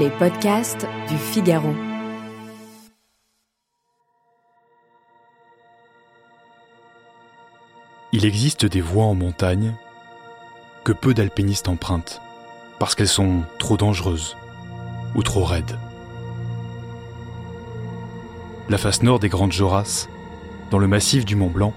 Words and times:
Les 0.00 0.08
podcasts 0.08 0.86
du 1.06 1.18
Figaro. 1.18 1.68
Il 8.12 8.24
existe 8.24 8.64
des 8.64 8.80
voies 8.80 9.04
en 9.04 9.14
montagne 9.14 9.74
que 10.84 10.92
peu 10.92 11.12
d'alpinistes 11.12 11.68
empruntent 11.68 12.22
parce 12.78 12.94
qu'elles 12.94 13.06
sont 13.06 13.42
trop 13.58 13.76
dangereuses 13.76 14.34
ou 15.14 15.22
trop 15.22 15.44
raides. 15.44 15.76
La 18.70 18.78
face 18.78 19.02
nord 19.02 19.18
des 19.18 19.28
Grandes 19.28 19.52
Jorasses, 19.52 20.08
dans 20.70 20.78
le 20.78 20.86
massif 20.86 21.26
du 21.26 21.36
Mont 21.36 21.50
Blanc, 21.50 21.74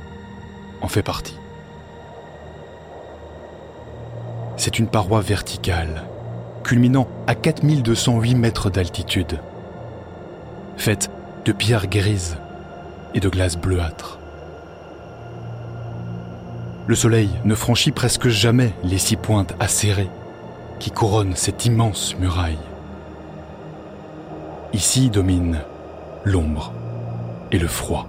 en 0.81 0.87
fait 0.87 1.03
partie. 1.03 1.37
C'est 4.55 4.79
une 4.79 4.87
paroi 4.87 5.19
verticale, 5.19 6.07
culminant 6.65 7.07
à 7.27 7.35
4208 7.35 8.33
mètres 8.33 8.71
d'altitude, 8.71 9.39
faite 10.77 11.11
de 11.45 11.51
pierres 11.51 11.87
grises 11.87 12.37
et 13.13 13.19
de 13.19 13.29
glace 13.29 13.55
bleuâtre. 13.55 14.17
Le 16.87 16.95
soleil 16.95 17.29
ne 17.45 17.53
franchit 17.53 17.91
presque 17.91 18.29
jamais 18.29 18.73
les 18.83 18.97
six 18.97 19.15
pointes 19.15 19.53
acérées 19.59 20.09
qui 20.79 20.89
couronnent 20.89 21.35
cette 21.35 21.65
immense 21.65 22.17
muraille. 22.17 22.57
Ici 24.73 25.11
domine 25.11 25.61
l'ombre 26.23 26.73
et 27.51 27.59
le 27.59 27.67
froid. 27.67 28.07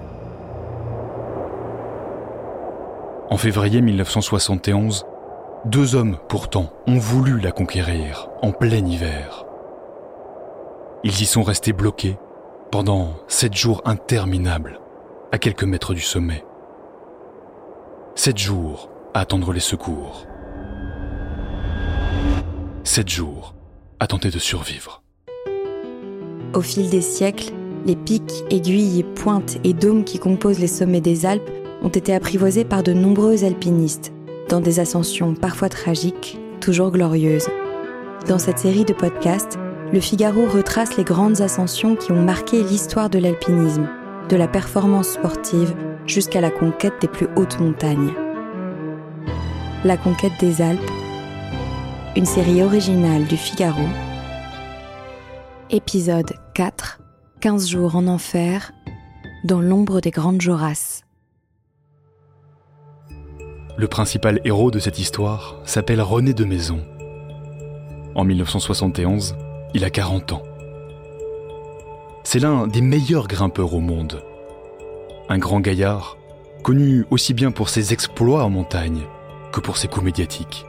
En 3.28 3.36
février 3.36 3.82
1971, 3.82 5.04
deux 5.66 5.96
hommes 5.96 6.16
pourtant 6.28 6.72
ont 6.86 6.98
voulu 6.98 7.40
la 7.40 7.50
conquérir 7.50 8.28
en 8.40 8.52
plein 8.52 8.86
hiver. 8.86 9.44
Ils 11.02 11.20
y 11.20 11.26
sont 11.26 11.42
restés 11.42 11.72
bloqués 11.72 12.18
pendant 12.70 13.14
sept 13.26 13.54
jours 13.54 13.82
interminables 13.84 14.80
à 15.32 15.38
quelques 15.38 15.64
mètres 15.64 15.92
du 15.92 16.00
sommet. 16.00 16.44
Sept 18.14 18.38
jours 18.38 18.90
à 19.12 19.20
attendre 19.20 19.52
les 19.52 19.60
secours. 19.60 20.26
Sept 22.84 23.08
jours 23.08 23.54
à 23.98 24.06
tenter 24.06 24.30
de 24.30 24.38
survivre. 24.38 25.02
Au 26.54 26.60
fil 26.60 26.88
des 26.90 27.00
siècles, 27.00 27.52
les 27.84 27.96
pics, 27.96 28.44
aiguilles, 28.50 29.04
pointes 29.16 29.58
et 29.64 29.72
dômes 29.72 30.04
qui 30.04 30.20
composent 30.20 30.60
les 30.60 30.68
sommets 30.68 31.00
des 31.00 31.26
Alpes 31.26 31.50
ont 31.82 31.88
été 31.88 32.14
apprivoisés 32.14 32.64
par 32.64 32.82
de 32.82 32.92
nombreux 32.92 33.44
alpinistes, 33.44 34.12
dans 34.48 34.60
des 34.60 34.80
ascensions 34.80 35.34
parfois 35.34 35.68
tragiques, 35.68 36.38
toujours 36.60 36.90
glorieuses. 36.90 37.48
Dans 38.28 38.38
cette 38.38 38.58
série 38.58 38.84
de 38.84 38.92
podcasts, 38.92 39.58
le 39.92 40.00
Figaro 40.00 40.46
retrace 40.46 40.96
les 40.96 41.04
grandes 41.04 41.40
ascensions 41.40 41.96
qui 41.96 42.12
ont 42.12 42.22
marqué 42.22 42.62
l'histoire 42.62 43.10
de 43.10 43.18
l'alpinisme, 43.18 43.88
de 44.28 44.36
la 44.36 44.48
performance 44.48 45.10
sportive 45.10 45.74
jusqu'à 46.06 46.40
la 46.40 46.50
conquête 46.50 47.00
des 47.00 47.08
plus 47.08 47.28
hautes 47.36 47.60
montagnes. 47.60 48.12
La 49.84 49.96
conquête 49.96 50.32
des 50.40 50.60
Alpes, 50.62 50.90
une 52.16 52.26
série 52.26 52.62
originale 52.62 53.24
du 53.26 53.36
Figaro. 53.36 53.86
Épisode 55.70 56.32
4 56.54 57.00
15 57.40 57.68
jours 57.68 57.96
en 57.96 58.06
enfer, 58.06 58.72
dans 59.44 59.60
l'ombre 59.60 60.00
des 60.00 60.10
grandes 60.10 60.40
Jorasses. 60.40 61.05
Le 63.76 63.88
principal 63.88 64.40
héros 64.44 64.70
de 64.70 64.78
cette 64.78 64.98
histoire 64.98 65.60
s'appelle 65.64 66.00
René 66.00 66.32
de 66.34 66.44
Maison. 66.44 66.80
En 68.14 68.24
1971, 68.24 69.36
il 69.74 69.84
a 69.84 69.90
40 69.90 70.32
ans. 70.32 70.42
C'est 72.24 72.38
l'un 72.38 72.66
des 72.66 72.80
meilleurs 72.80 73.28
grimpeurs 73.28 73.74
au 73.74 73.80
monde 73.80 74.22
un 75.28 75.38
grand 75.38 75.60
gaillard, 75.60 76.16
connu 76.62 77.04
aussi 77.10 77.34
bien 77.34 77.50
pour 77.50 77.68
ses 77.68 77.92
exploits 77.92 78.44
en 78.44 78.50
montagne 78.50 79.02
que 79.52 79.60
pour 79.60 79.76
ses 79.76 79.88
coups 79.88 80.04
médiatiques. 80.04 80.66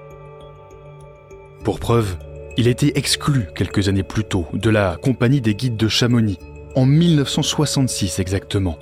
Pour 1.63 1.79
preuve, 1.79 2.17
il 2.57 2.67
a 2.67 2.71
été 2.71 2.97
exclu 2.97 3.47
quelques 3.55 3.87
années 3.87 4.03
plus 4.03 4.23
tôt 4.23 4.45
de 4.53 4.69
la 4.69 4.97
Compagnie 4.97 5.41
des 5.41 5.55
guides 5.55 5.77
de 5.77 5.87
Chamonix, 5.87 6.39
en 6.75 6.85
1966 6.85 8.19
exactement, 8.19 8.77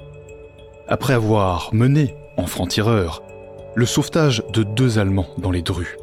après 0.88 1.14
avoir 1.14 1.74
mené, 1.74 2.16
en 2.38 2.46
franc-tireur, 2.46 3.24
le 3.76 3.86
sauvetage 3.86 4.42
de 4.54 4.64
deux 4.64 5.00
Allemands 5.00 5.28
dans 5.38 5.52
les 5.52 5.62
Drues, 5.62 5.98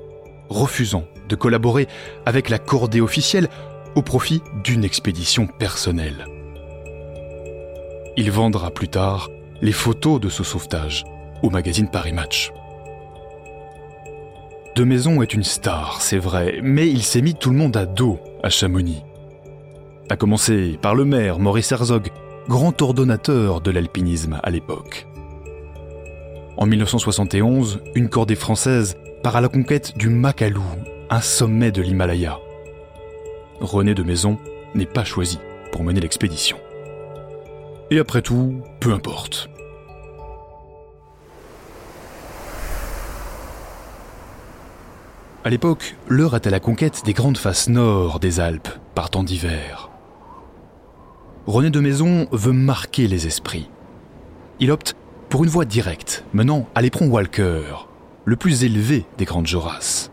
refusant 0.50 1.04
de 1.28 1.36
collaborer 1.36 1.88
avec 2.26 2.50
la 2.50 2.58
cordée 2.58 3.00
officielle 3.00 3.48
au 3.94 4.02
profit 4.02 4.42
d'une 4.62 4.84
expédition 4.84 5.46
personnelle. 5.46 6.26
Il 8.16 8.30
vendra 8.30 8.70
plus 8.70 8.88
tard 8.88 9.30
les 9.62 9.72
photos 9.72 10.20
de 10.20 10.28
ce 10.28 10.44
sauvetage 10.44 11.04
au 11.42 11.48
magazine 11.48 11.88
Paris 11.88 12.12
Match. 12.12 12.52
De 14.76 14.84
Maison 14.84 15.22
est 15.22 15.34
une 15.34 15.42
star, 15.42 16.00
c'est 16.00 16.18
vrai, 16.18 16.60
mais 16.62 16.88
il 16.88 17.02
s'est 17.02 17.22
mis 17.22 17.34
tout 17.34 17.50
le 17.50 17.56
monde 17.56 17.76
à 17.76 17.86
dos 17.86 18.18
à 18.42 18.50
Chamonix. 18.50 19.02
A 20.10 20.16
commencer 20.16 20.78
par 20.80 20.94
le 20.94 21.04
maire 21.04 21.38
Maurice 21.38 21.72
Herzog, 21.72 22.10
grand 22.48 22.80
ordonnateur 22.82 23.60
de 23.60 23.70
l'alpinisme 23.70 24.40
à 24.42 24.50
l'époque. 24.50 25.06
En 26.58 26.66
1971, 26.66 27.80
une 27.94 28.10
cordée 28.10 28.34
française 28.34 28.98
part 29.22 29.36
à 29.36 29.40
la 29.40 29.48
conquête 29.48 29.96
du 29.96 30.10
Makalu, 30.10 30.60
un 31.08 31.20
sommet 31.22 31.72
de 31.72 31.80
l'Himalaya. 31.80 32.38
René 33.60 33.94
de 33.94 34.02
Maison 34.02 34.38
n'est 34.74 34.86
pas 34.86 35.04
choisi 35.04 35.38
pour 35.72 35.82
mener 35.82 36.00
l'expédition. 36.00 36.58
Et 37.90 37.98
après 37.98 38.20
tout, 38.20 38.60
peu 38.80 38.92
importe. 38.92 39.48
À 45.44 45.50
l'époque, 45.50 45.96
l'heure 46.06 46.36
est 46.36 46.46
à 46.46 46.50
la 46.50 46.60
conquête 46.60 47.02
des 47.06 47.14
grandes 47.14 47.38
faces 47.38 47.68
nord 47.68 48.20
des 48.20 48.40
Alpes, 48.40 48.68
par 48.94 49.08
temps 49.08 49.24
d'hiver. 49.24 49.90
René 51.46 51.70
de 51.70 51.80
Maison 51.80 52.28
veut 52.30 52.52
marquer 52.52 53.08
les 53.08 53.26
esprits. 53.26 53.70
Il 54.60 54.70
opte 54.70 54.94
pour 55.32 55.44
une 55.44 55.50
voie 55.50 55.64
directe 55.64 56.26
menant 56.34 56.66
à 56.74 56.82
l'éperon 56.82 57.06
Walker, 57.06 57.62
le 58.26 58.36
plus 58.36 58.64
élevé 58.64 59.06
des 59.16 59.24
grandes 59.24 59.46
Jorasses. 59.46 60.10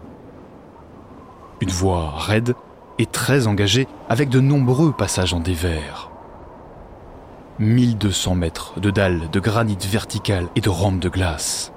Une 1.60 1.72
voie 1.72 2.12
raide 2.12 2.56
et 3.00 3.06
très 3.06 3.46
engagée 3.46 3.86
avec 4.08 4.30
de 4.30 4.40
nombreux 4.40 4.94
passages 4.94 5.34
en 5.34 5.42
dévers. 5.42 6.10
1200 7.60 8.36
mètres 8.36 8.80
de 8.80 8.92
dalles 8.92 9.30
de 9.30 9.40
granit 9.42 9.78
vertical 9.92 10.48
et 10.56 10.62
de 10.62 10.70
rampes 10.70 11.02
de 11.02 11.10
glace. 11.10 11.74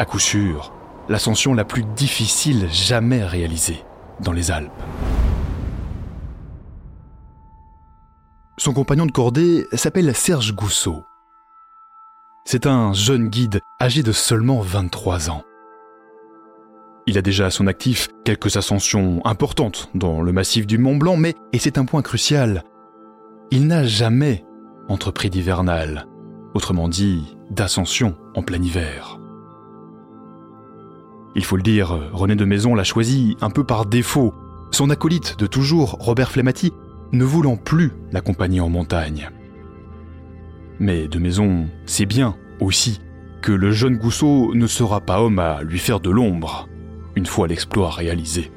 À 0.00 0.04
coup 0.04 0.18
sûr, 0.18 0.72
l'ascension 1.08 1.54
la 1.54 1.64
plus 1.64 1.84
difficile 1.84 2.66
jamais 2.72 3.22
réalisée 3.22 3.84
dans 4.18 4.32
les 4.32 4.50
Alpes. 4.50 4.72
Son 8.58 8.72
compagnon 8.72 9.06
de 9.06 9.12
cordée 9.12 9.68
s'appelle 9.74 10.12
Serge 10.12 10.56
Gousseau. 10.56 11.04
C'est 12.46 12.66
un 12.66 12.92
jeune 12.92 13.28
guide 13.28 13.62
âgé 13.80 14.02
de 14.02 14.12
seulement 14.12 14.60
23 14.60 15.30
ans. 15.30 15.44
Il 17.06 17.16
a 17.16 17.22
déjà 17.22 17.46
à 17.46 17.50
son 17.50 17.66
actif 17.66 18.08
quelques 18.22 18.58
ascensions 18.58 19.24
importantes 19.24 19.88
dans 19.94 20.20
le 20.20 20.30
massif 20.30 20.66
du 20.66 20.76
Mont 20.76 20.96
Blanc, 20.96 21.16
mais, 21.16 21.34
et 21.54 21.58
c'est 21.58 21.78
un 21.78 21.86
point 21.86 22.02
crucial, 22.02 22.62
il 23.50 23.66
n'a 23.66 23.84
jamais 23.84 24.44
entrepris 24.90 25.30
d'hivernal, 25.30 26.06
autrement 26.52 26.88
dit 26.88 27.34
d'ascension 27.50 28.14
en 28.34 28.42
plein 28.42 28.62
hiver. 28.62 29.18
Il 31.36 31.46
faut 31.46 31.56
le 31.56 31.62
dire, 31.62 32.10
René 32.12 32.36
de 32.36 32.44
Maison 32.44 32.74
l'a 32.74 32.84
choisi 32.84 33.38
un 33.40 33.48
peu 33.48 33.64
par 33.64 33.86
défaut, 33.86 34.34
son 34.70 34.90
acolyte 34.90 35.38
de 35.38 35.46
toujours, 35.46 35.96
Robert 35.98 36.30
Flemati, 36.30 36.74
ne 37.12 37.24
voulant 37.24 37.56
plus 37.56 37.92
l'accompagner 38.12 38.60
en 38.60 38.68
montagne. 38.68 39.30
Mais 40.80 41.08
de 41.08 41.18
Maison 41.18 41.66
sait 41.86 42.06
bien 42.06 42.36
aussi 42.60 43.00
que 43.42 43.52
le 43.52 43.70
jeune 43.72 43.96
Gousseau 43.96 44.54
ne 44.54 44.66
sera 44.66 45.00
pas 45.00 45.22
homme 45.22 45.38
à 45.38 45.62
lui 45.62 45.78
faire 45.78 46.00
de 46.00 46.10
l'ombre, 46.10 46.68
une 47.14 47.26
fois 47.26 47.46
l'exploit 47.46 47.90
réalisé. 47.90 48.50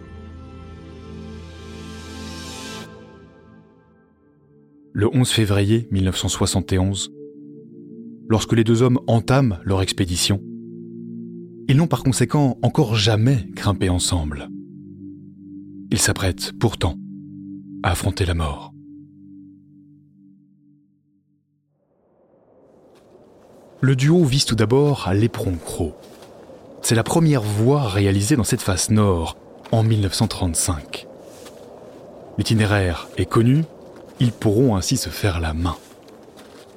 Le 4.94 5.08
11 5.14 5.30
février 5.30 5.88
1971, 5.92 7.12
lorsque 8.30 8.54
les 8.54 8.64
deux 8.64 8.82
hommes 8.82 9.00
entament 9.08 9.60
leur 9.64 9.82
expédition, 9.82 10.42
ils 11.68 11.76
n'ont 11.76 11.88
par 11.88 12.02
conséquent 12.02 12.58
encore 12.62 12.96
jamais 12.96 13.46
grimpé 13.54 13.90
ensemble. 13.90 14.50
Ils 15.92 16.00
s'apprêtent 16.00 16.54
pourtant 16.60 16.96
à 17.84 17.92
affronter 17.92 18.26
la 18.26 18.34
mort. 18.34 18.74
Le 23.80 23.96
duo 23.96 24.24
vise 24.24 24.46
tout 24.46 24.56
d'abord 24.56 25.08
à 25.08 25.14
l'éperon 25.14 25.54
Cros. 25.64 25.94
C'est 26.82 26.96
la 26.96 27.04
première 27.04 27.44
voie 27.44 27.84
réalisée 27.84 28.36
dans 28.36 28.44
cette 28.44 28.64
face 28.64 28.90
nord 28.90 29.38
en 29.72 29.84
1935. 29.84 31.06
L'itinéraire 32.40 33.08
est 33.18 33.28
connu, 33.28 33.66
ils 34.20 34.32
pourront 34.32 34.76
ainsi 34.76 34.98
se 34.98 35.10
faire 35.10 35.40
la 35.40 35.54
main. 35.54 35.76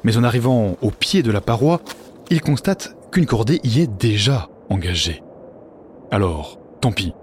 Mais 0.04 0.18
en 0.18 0.24
arrivant 0.24 0.76
au 0.82 0.90
pied 0.90 1.22
de 1.22 1.30
la 1.30 1.40
paroi, 1.40 1.80
ils 2.28 2.42
constatent 2.42 2.94
qu'une 3.10 3.24
cordée 3.24 3.60
y 3.64 3.80
est 3.80 3.90
déjà 3.98 4.50
engagée. 4.68 5.22
Alors, 6.10 6.58
tant 6.82 6.92
pis. 6.92 7.14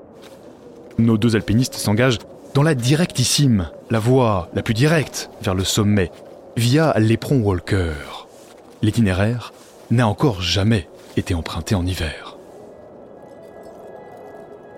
Nos 0.98 1.20
deux 1.20 1.36
alpinistes 1.36 1.76
s'engagent 1.76 2.20
dans 2.56 2.64
la 2.64 2.74
directissime, 2.74 3.70
la 3.92 4.00
voie 4.00 4.50
la 4.56 4.64
plus 4.64 4.74
directe 4.74 5.30
vers 5.44 5.54
le 5.54 5.64
sommet, 5.64 6.12
via 6.56 6.98
l'éperon 6.98 7.42
Walker. 7.42 7.94
L'itinéraire 8.82 9.54
n'a 9.92 10.08
encore 10.08 10.42
jamais 10.42 10.88
été 11.16 11.34
emprunté 11.34 11.76
en 11.76 11.86
hiver. 11.86 12.38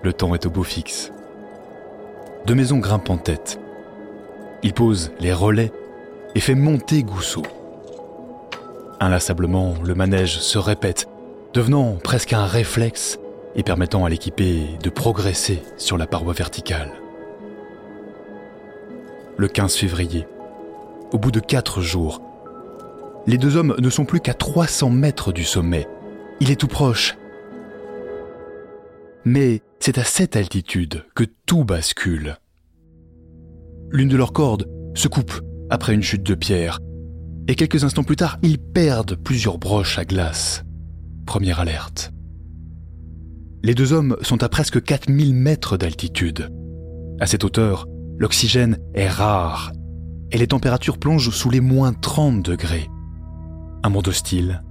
Le 0.02 0.12
temps 0.12 0.34
est 0.34 0.46
au 0.46 0.50
beau 0.50 0.62
fixe. 0.62 1.12
De 2.46 2.54
maisons 2.54 2.78
grimpent 2.78 3.10
en 3.10 3.18
tête. 3.18 3.60
Il 4.62 4.72
pose 4.72 5.12
les 5.20 5.32
relais 5.32 5.72
et 6.34 6.40
fait 6.40 6.54
monter 6.54 7.02
Gousseau. 7.02 7.42
Inlassablement, 9.00 9.74
le 9.84 9.94
manège 9.94 10.38
se 10.38 10.58
répète, 10.58 11.08
devenant 11.52 11.96
presque 11.96 12.32
un 12.32 12.46
réflexe 12.46 13.18
et 13.56 13.62
permettant 13.62 14.04
à 14.04 14.08
l'équipé 14.08 14.78
de 14.82 14.90
progresser 14.90 15.62
sur 15.76 15.98
la 15.98 16.06
paroi 16.06 16.32
verticale. 16.32 16.92
Le 19.36 19.48
15 19.48 19.74
février, 19.74 20.26
au 21.12 21.18
bout 21.18 21.30
de 21.30 21.40
quatre 21.40 21.80
jours, 21.80 22.20
les 23.30 23.38
deux 23.38 23.56
hommes 23.56 23.76
ne 23.78 23.90
sont 23.90 24.04
plus 24.04 24.18
qu'à 24.18 24.34
300 24.34 24.90
mètres 24.90 25.32
du 25.32 25.44
sommet. 25.44 25.86
Il 26.40 26.50
est 26.50 26.56
tout 26.56 26.66
proche. 26.66 27.16
Mais 29.24 29.62
c'est 29.78 29.98
à 29.98 30.04
cette 30.04 30.34
altitude 30.34 31.04
que 31.14 31.22
tout 31.46 31.64
bascule. 31.64 32.38
L'une 33.92 34.08
de 34.08 34.16
leurs 34.16 34.32
cordes 34.32 34.68
se 34.96 35.06
coupe 35.06 35.40
après 35.70 35.94
une 35.94 36.02
chute 36.02 36.24
de 36.24 36.34
pierre, 36.34 36.80
et 37.46 37.54
quelques 37.54 37.84
instants 37.84 38.02
plus 38.02 38.16
tard, 38.16 38.36
ils 38.42 38.58
perdent 38.58 39.14
plusieurs 39.14 39.58
broches 39.58 39.96
à 40.00 40.04
glace. 40.04 40.64
Première 41.24 41.60
alerte. 41.60 42.10
Les 43.62 43.76
deux 43.76 43.92
hommes 43.92 44.16
sont 44.22 44.42
à 44.42 44.48
presque 44.48 44.82
4000 44.82 45.34
mètres 45.34 45.76
d'altitude. 45.76 46.50
À 47.20 47.26
cette 47.26 47.44
hauteur, 47.44 47.86
l'oxygène 48.18 48.78
est 48.94 49.08
rare 49.08 49.70
et 50.32 50.38
les 50.38 50.48
températures 50.48 50.98
plongent 50.98 51.30
sous 51.30 51.50
les 51.50 51.60
moins 51.60 51.92
30 51.92 52.42
degrés. 52.42 52.88
Un 53.82 53.88
monde 53.88 54.08
hostile 54.08 54.62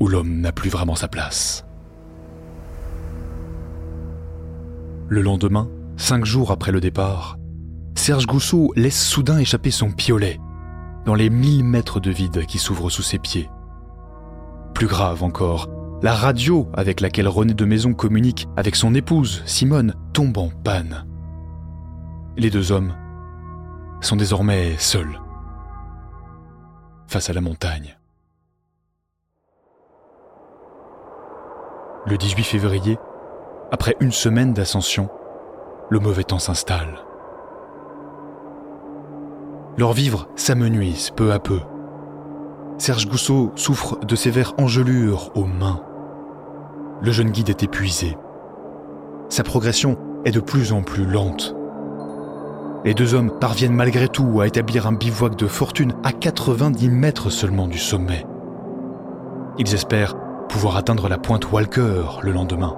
où 0.00 0.08
l'homme 0.08 0.40
n'a 0.40 0.52
plus 0.52 0.70
vraiment 0.70 0.94
sa 0.94 1.08
place. 1.08 1.64
Le 5.08 5.22
lendemain, 5.22 5.68
cinq 5.96 6.24
jours 6.24 6.50
après 6.50 6.72
le 6.72 6.80
départ, 6.80 7.38
Serge 7.94 8.26
Gousseau 8.26 8.72
laisse 8.76 9.00
soudain 9.00 9.38
échapper 9.38 9.70
son 9.70 9.90
piolet 9.90 10.38
dans 11.06 11.14
les 11.14 11.30
mille 11.30 11.64
mètres 11.64 12.00
de 12.00 12.10
vide 12.10 12.46
qui 12.46 12.58
s'ouvrent 12.58 12.90
sous 12.90 13.02
ses 13.02 13.18
pieds. 13.18 13.48
Plus 14.74 14.86
grave 14.86 15.22
encore, 15.22 15.68
la 16.02 16.14
radio 16.14 16.68
avec 16.74 17.00
laquelle 17.00 17.28
René 17.28 17.54
de 17.54 17.64
Maison 17.64 17.94
communique 17.94 18.46
avec 18.56 18.76
son 18.76 18.94
épouse, 18.94 19.42
Simone, 19.46 19.94
tombe 20.12 20.36
en 20.36 20.50
panne. 20.50 21.06
Les 22.36 22.50
deux 22.50 22.70
hommes 22.70 22.94
sont 24.00 24.16
désormais 24.16 24.76
seuls 24.78 25.20
face 27.08 27.30
à 27.30 27.32
la 27.32 27.40
montagne. 27.40 27.95
Le 32.08 32.16
18 32.16 32.44
février, 32.44 32.98
après 33.72 33.96
une 33.98 34.12
semaine 34.12 34.52
d'ascension, 34.52 35.08
le 35.90 35.98
mauvais 35.98 36.22
temps 36.22 36.38
s'installe. 36.38 37.00
Leurs 39.76 39.92
vivres 39.92 40.28
s'amenuisent 40.36 41.10
peu 41.10 41.32
à 41.32 41.40
peu. 41.40 41.58
Serge 42.78 43.08
Gousseau 43.08 43.50
souffre 43.56 43.98
de 44.04 44.14
sévères 44.14 44.54
engelures 44.56 45.32
aux 45.34 45.46
mains. 45.46 45.82
Le 47.02 47.10
jeune 47.10 47.30
guide 47.30 47.48
est 47.48 47.64
épuisé. 47.64 48.16
Sa 49.28 49.42
progression 49.42 49.98
est 50.24 50.30
de 50.30 50.38
plus 50.38 50.72
en 50.72 50.82
plus 50.82 51.06
lente. 51.06 51.56
Les 52.84 52.94
deux 52.94 53.14
hommes 53.14 53.36
parviennent 53.40 53.74
malgré 53.74 54.06
tout 54.06 54.40
à 54.40 54.46
établir 54.46 54.86
un 54.86 54.92
bivouac 54.92 55.34
de 55.34 55.48
fortune 55.48 55.94
à 56.04 56.12
90 56.12 56.88
mètres 56.88 57.30
seulement 57.30 57.66
du 57.66 57.78
sommet. 57.78 58.24
Ils 59.58 59.74
espèrent 59.74 60.14
pouvoir 60.48 60.76
atteindre 60.76 61.08
la 61.08 61.18
pointe 61.18 61.50
Walker 61.50 62.04
le 62.22 62.32
lendemain. 62.32 62.76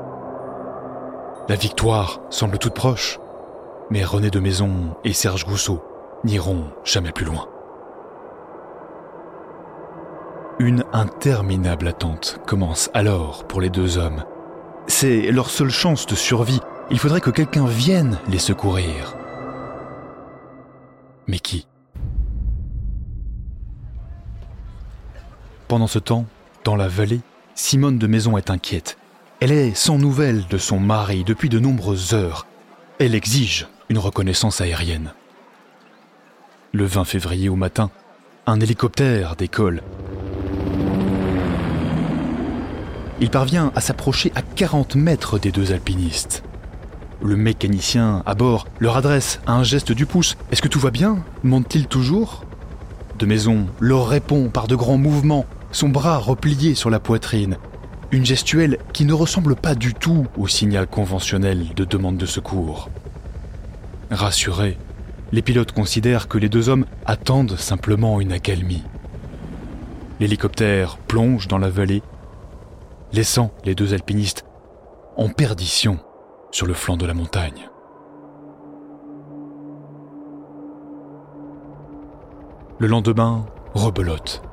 La 1.48 1.56
victoire 1.56 2.20
semble 2.30 2.58
toute 2.58 2.74
proche, 2.74 3.18
mais 3.90 4.04
René 4.04 4.30
de 4.30 4.40
Maison 4.40 4.96
et 5.04 5.12
Serge 5.12 5.46
Gousseau 5.46 5.82
n'iront 6.24 6.64
jamais 6.84 7.12
plus 7.12 7.24
loin. 7.24 7.48
Une 10.58 10.84
interminable 10.92 11.86
attente 11.86 12.40
commence 12.46 12.90
alors 12.92 13.44
pour 13.44 13.60
les 13.60 13.70
deux 13.70 13.96
hommes. 13.96 14.24
C'est 14.88 15.30
leur 15.30 15.50
seule 15.50 15.70
chance 15.70 16.06
de 16.06 16.16
survie. 16.16 16.60
Il 16.90 16.98
faudrait 16.98 17.20
que 17.20 17.30
quelqu'un 17.30 17.66
vienne 17.66 18.18
les 18.28 18.38
secourir. 18.38 19.14
Mais 21.28 21.38
qui? 21.38 21.68
Pendant 25.68 25.86
ce 25.86 25.98
temps, 25.98 26.24
dans 26.64 26.74
la 26.74 26.88
vallée, 26.88 27.20
Simone 27.60 27.99
de 27.99 28.06
Maison 28.06 28.38
est 28.38 28.50
inquiète. 28.50 28.99
Elle 29.40 29.50
est 29.50 29.75
sans 29.75 29.99
nouvelles 29.99 30.46
de 30.49 30.58
son 30.58 30.78
mari 30.78 31.25
depuis 31.25 31.49
de 31.49 31.58
nombreuses 31.58 32.14
heures. 32.14 32.46
Elle 33.00 33.16
exige 33.16 33.66
une 33.88 33.99
reconnaissance 33.99 34.60
aérienne. 34.60 35.12
Le 36.72 36.84
20 36.84 37.05
février 37.05 37.49
au 37.49 37.56
matin, 37.56 37.90
un 38.46 38.60
hélicoptère 38.60 39.34
décolle. 39.34 39.82
Il 43.20 43.28
parvient 43.28 43.72
à 43.75 43.81
s'approcher 43.81 44.31
à 44.37 44.43
40 44.43 44.94
mètres 44.94 45.40
des 45.40 45.50
deux 45.50 45.72
alpinistes. 45.72 46.44
Le 47.20 47.34
mécanicien 47.34 48.22
à 48.25 48.37
bord 48.37 48.69
leur 48.78 48.96
adresse 48.96 49.40
un 49.49 49.64
geste 49.64 49.90
du 49.90 50.06
pouce. 50.06 50.37
Est-ce 50.52 50.62
que 50.62 50.69
tout 50.69 50.81
va 50.81 50.93
bien? 50.93 51.25
monte-t-il 51.43 51.88
toujours 51.88 52.44
De 53.19 53.26
Maison 53.26 53.66
leur 53.81 54.06
répond 54.08 54.49
par 54.49 54.69
de 54.69 54.76
grands 54.76 54.96
mouvements, 54.96 55.44
son 55.70 55.88
bras 55.88 56.18
replié 56.18 56.74
sur 56.74 56.90
la 56.90 57.00
poitrine, 57.00 57.58
une 58.10 58.24
gestuelle 58.24 58.78
qui 58.92 59.04
ne 59.04 59.12
ressemble 59.12 59.54
pas 59.54 59.74
du 59.74 59.94
tout 59.94 60.26
au 60.36 60.48
signal 60.48 60.86
conventionnel 60.86 61.74
de 61.74 61.84
demande 61.84 62.16
de 62.16 62.26
secours. 62.26 62.88
Rassurés, 64.10 64.78
les 65.32 65.42
pilotes 65.42 65.72
considèrent 65.72 66.28
que 66.28 66.38
les 66.38 66.48
deux 66.48 66.70
hommes 66.70 66.87
attendent 67.04 67.56
simplement 67.56 68.20
une 68.20 68.32
accalmie. 68.32 68.84
L'hélicoptère 70.20 70.96
plonge 70.96 71.48
dans 71.48 71.58
la 71.58 71.68
vallée, 71.68 72.02
laissant 73.12 73.52
les 73.64 73.75
deux 73.75 73.92
alpinistes 73.92 74.44
en 75.16 75.28
perdition 75.28 75.98
sur 76.50 76.66
le 76.66 76.75
flanc 76.75 76.96
de 76.96 77.06
la 77.06 77.14
montagne. 77.14 77.68
Le 82.78 82.87
lendemain, 82.87 83.44
rebelote. 83.75 84.48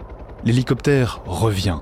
L'hélicoptère 0.46 1.22
revient 1.25 1.80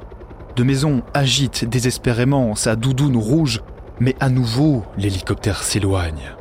de 0.55 0.63
Maison 0.63 1.03
agite 1.13 1.65
désespérément 1.65 2.55
sa 2.55 2.77
doudoune 2.77 3.17
rouge, 3.17 3.61
mais 3.99 4.15
à 4.21 4.29
nouveau 4.29 4.85
l'hélicoptère 4.97 5.63
s'éloigne. 5.63 6.31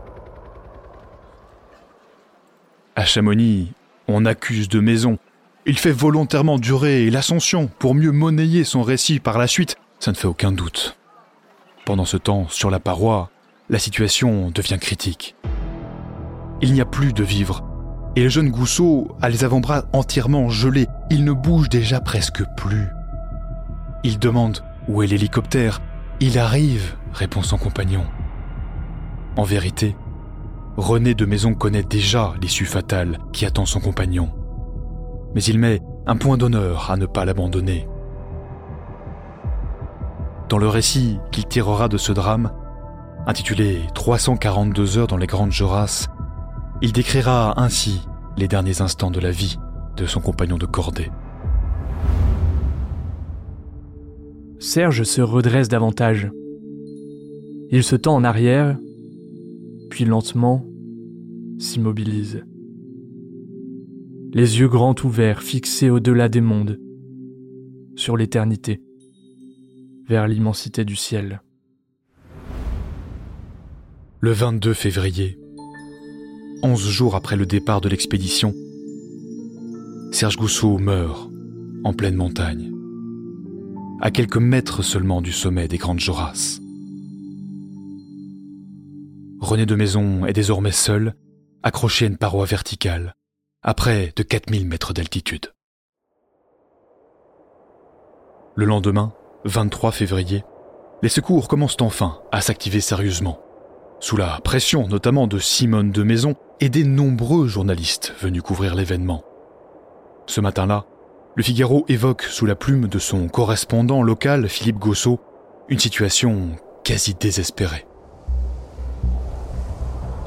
À 2.95 3.05
Chamonix, 3.05 3.73
on 4.07 4.25
accuse 4.25 4.69
de 4.69 4.79
Maison. 4.79 5.19
Il 5.67 5.79
fait 5.79 5.93
volontairement 5.93 6.59
durer 6.59 7.11
l'ascension 7.11 7.69
pour 7.79 7.95
mieux 7.95 8.13
monnayer 8.13 8.63
son 8.63 8.83
récit 8.83 9.19
par 9.19 9.37
la 9.37 9.49
suite, 9.49 9.77
ça 9.99 10.13
ne 10.13 10.17
fait 10.17 10.29
aucun 10.29 10.53
doute. 10.53 10.97
Pendant 11.85 12.05
ce 12.05 12.17
temps, 12.17 12.47
sur 12.49 12.71
la 12.71 12.79
paroi, 12.79 13.31
la 13.69 13.81
situation 13.81 14.51
devient 14.51 14.79
critique. 14.81 15.35
Il 16.61 16.73
n'y 16.73 16.81
a 16.81 16.85
plus 16.85 17.13
de 17.13 17.25
vivre, 17.25 17.65
et 18.15 18.23
le 18.23 18.29
jeune 18.29 18.51
Gousseau 18.51 19.09
a 19.23 19.29
les 19.29 19.45
avant-bras 19.45 19.85
entièrement 19.93 20.49
gelés, 20.49 20.87
il 21.11 21.25
ne 21.25 21.33
bouge 21.33 21.69
déjà 21.69 22.01
presque 22.01 22.43
plus. 22.57 22.89
Il 24.05 24.19
demande 24.19 24.59
où 24.89 25.03
est 25.03 25.07
l'hélicoptère. 25.07 25.81
Il 26.21 26.39
arrive, 26.39 26.95
répond 27.13 27.43
son 27.43 27.57
compagnon. 27.57 28.05
En 29.37 29.45
vérité, 29.45 29.97
René 30.77 31.15
de 31.15 31.25
Maison 31.25 31.55
connaît 31.55 31.83
déjà 31.83 32.35
l'issue 32.41 32.67
fatale 32.67 33.19
qui 33.33 33.47
attend 33.47 33.67
son 33.67 33.81
compagnon. 33.81 34.31
Mais 35.35 35.43
il 35.43 35.59
met 35.59 35.81
un 36.07 36.17
point 36.17 36.37
d'honneur 36.37 36.91
à 36.91 36.97
ne 36.97 37.07
pas 37.07 37.25
l'abandonner. 37.25 37.89
Dans 40.49 40.59
le 40.59 40.69
récit 40.69 41.19
qu'il 41.31 41.47
tirera 41.47 41.89
de 41.89 41.97
ce 41.97 42.13
drame, 42.13 42.53
intitulé 43.27 43.81
342 43.95 44.99
heures 44.99 45.07
dans 45.07 45.17
les 45.17 45.27
Grandes 45.27 45.53
Jorasses, 45.53 46.09
il 46.83 46.93
décrira 46.93 47.63
ainsi 47.63 48.01
les 48.37 48.49
derniers 48.49 48.81
instants 48.81 49.13
de 49.13 49.21
la 49.21 49.31
vie 49.31 49.57
de 49.97 50.05
son 50.05 50.21
compagnon 50.21 50.59
de 50.59 50.67
cordée. 50.67 51.11
Serge 54.59 55.05
se 55.05 55.21
redresse 55.21 55.69
davantage. 55.69 56.31
Il 57.71 57.85
se 57.85 57.95
tend 57.95 58.17
en 58.17 58.25
arrière, 58.25 58.77
puis 59.91 60.05
lentement 60.05 60.67
s'immobilise. 61.59 62.45
les 64.35 64.61
yeux 64.61 64.69
grands 64.69 64.95
ouverts 65.05 65.43
fixés 65.43 65.91
au-delà 65.91 66.29
des 66.31 66.41
mondes, 66.41 66.81
sur 67.97 68.17
l'éternité, 68.17 68.81
vers 70.09 70.27
l'immensité 70.27 70.87
du 70.87 70.97
ciel. 70.97 71.43
Le 74.21 74.33
22 74.33 74.73
février, 74.73 75.39
onze 76.63 76.89
jours 76.89 77.17
après 77.17 77.37
le 77.37 77.47
départ 77.47 77.81
de 77.81 77.89
l'expédition, 77.89 78.55
Serge 80.13 80.37
Gousseau 80.37 80.79
meurt 80.79 81.29
en 81.85 81.93
pleine 81.93 82.15
montagne, 82.15 82.73
à 84.01 84.11
quelques 84.11 84.37
mètres 84.37 84.83
seulement 84.83 85.21
du 85.21 85.33
sommet 85.33 85.69
des 85.69 85.79
Grandes 85.79 86.01
Jorasses. 86.01 86.61
René 89.41 89.67
de 89.67 89.75
Maison 89.75 90.25
est 90.25 90.33
désormais 90.33 90.73
seul, 90.73 91.15
accroché 91.65 92.05
à 92.05 92.09
une 92.09 92.17
paroi 92.17 92.47
verticale, 92.47 93.15
à 93.63 93.75
près 93.75 94.13
de 94.15 94.23
4000 94.23 94.67
mètres 94.67 94.93
d'altitude. 94.93 95.53
Le 98.55 98.67
lendemain, 98.67 99.13
23 99.45 99.91
février, 99.91 100.45
les 101.03 101.09
secours 101.09 101.49
commencent 101.49 101.81
enfin 101.81 102.21
à 102.31 102.41
s'activer 102.41 102.81
sérieusement, 102.81 103.41
sous 103.99 104.17
la 104.17 104.41
pression 104.45 104.87
notamment 104.87 105.27
de 105.27 105.39
Simone 105.39 105.91
de 105.91 106.03
Maison 106.05 106.37
et 106.63 106.71
des 106.71 106.85
nombreux 106.85 107.47
journalistes 107.47 108.15
venus 108.23 108.41
couvrir 108.41 108.75
l'événement. 108.75 109.23
Ce 110.27 110.41
matin-là, 110.41 110.87
le 111.35 111.43
Figaro 111.43 111.85
évoque 111.89 112.23
sous 112.23 112.47
la 112.47 112.55
plume 112.55 112.89
de 112.89 112.99
son 112.99 113.29
correspondant 113.29 114.03
local 114.03 114.49
Philippe 114.49 114.79
Gossot 114.79 115.21
une 115.69 115.79
situation 115.79 116.57
quasi 116.85 117.15
désespérée 117.15 117.85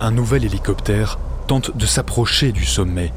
un 0.01 0.12
nouvel 0.12 0.46
hélicoptère 0.46 1.18
tente 1.48 1.75
de 1.75 1.86
s'approcher 1.86 2.51
du 2.51 2.65
sommet, 2.65 3.12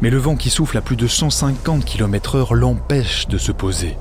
mais 0.00 0.10
le 0.10 0.18
vent 0.18 0.36
qui 0.36 0.50
souffle 0.50 0.76
à 0.78 0.80
plus 0.80 0.96
de 0.96 1.06
150 1.06 1.84
km/h 1.84 2.54
l'empêche 2.54 3.28
de 3.28 3.38
se 3.38 3.52
poser. 3.52 3.96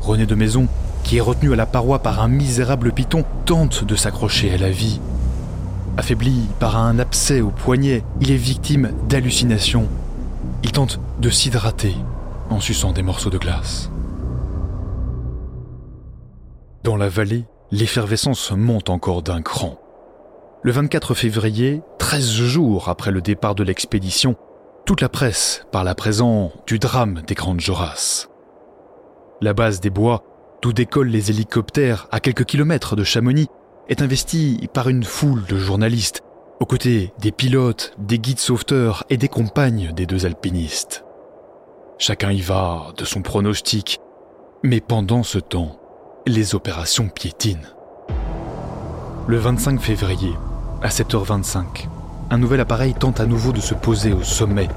René 0.00 0.26
de 0.26 0.34
Maison, 0.34 0.68
qui 1.04 1.18
est 1.18 1.20
retenu 1.20 1.52
à 1.52 1.56
la 1.56 1.66
paroi 1.66 2.00
par 2.00 2.20
un 2.20 2.28
misérable 2.28 2.92
python, 2.92 3.24
tente 3.44 3.84
de 3.84 3.94
s'accrocher 3.94 4.52
à 4.52 4.58
la 4.58 4.70
vie. 4.70 5.00
Affaibli 5.98 6.48
par 6.58 6.78
un 6.78 6.98
abcès 6.98 7.42
au 7.42 7.50
poignet, 7.50 8.02
il 8.20 8.30
est 8.30 8.36
victime 8.36 8.92
d'hallucinations. 9.08 9.88
Il 10.62 10.72
tente 10.72 10.98
de 11.20 11.28
s'hydrater 11.28 11.94
en 12.48 12.60
suçant 12.60 12.92
des 12.92 13.02
morceaux 13.02 13.28
de 13.28 13.36
glace. 13.36 13.90
Dans 16.82 16.96
la 16.96 17.08
vallée, 17.08 17.44
l'effervescence 17.70 18.52
monte 18.52 18.88
encore 18.88 19.22
d'un 19.22 19.42
cran. 19.42 19.78
Le 20.62 20.72
24 20.72 21.14
février, 21.14 21.82
13 21.98 22.30
jours 22.30 22.88
après 22.88 23.10
le 23.10 23.20
départ 23.20 23.54
de 23.54 23.62
l'expédition, 23.62 24.36
toute 24.86 25.00
la 25.00 25.08
presse 25.08 25.66
parle 25.72 25.88
à 25.88 25.94
présent 25.94 26.52
du 26.66 26.78
drame 26.78 27.22
des 27.26 27.34
Grandes 27.34 27.60
Jorasses. 27.60 28.30
La 29.40 29.52
base 29.52 29.80
des 29.80 29.90
bois, 29.90 30.24
d'où 30.62 30.72
décollent 30.72 31.08
les 31.08 31.30
hélicoptères 31.30 32.08
à 32.10 32.20
quelques 32.20 32.44
kilomètres 32.44 32.96
de 32.96 33.04
Chamonix, 33.04 33.48
est 33.88 34.02
investie 34.02 34.68
par 34.72 34.88
une 34.88 35.04
foule 35.04 35.44
de 35.46 35.56
journalistes, 35.56 36.22
aux 36.60 36.66
côtés 36.66 37.12
des 37.18 37.32
pilotes, 37.32 37.94
des 37.98 38.18
guides 38.18 38.38
sauveteurs 38.38 39.04
et 39.10 39.16
des 39.16 39.28
compagnes 39.28 39.92
des 39.92 40.06
deux 40.06 40.26
alpinistes. 40.26 41.04
Chacun 41.98 42.30
y 42.30 42.40
va 42.40 42.92
de 42.96 43.04
son 43.04 43.22
pronostic, 43.22 44.00
mais 44.62 44.80
pendant 44.80 45.22
ce 45.22 45.38
temps, 45.38 45.78
les 46.26 46.54
opérations 46.54 47.08
piétinent. 47.08 47.66
Le 49.26 49.36
25 49.36 49.80
février, 49.80 50.32
à 50.82 50.88
7h25, 50.88 51.88
un 52.30 52.38
nouvel 52.38 52.60
appareil 52.60 52.94
tente 52.94 53.20
à 53.20 53.26
nouveau 53.26 53.52
de 53.52 53.60
se 53.60 53.74
poser 53.74 54.12
au 54.12 54.22
sommet, 54.22 54.68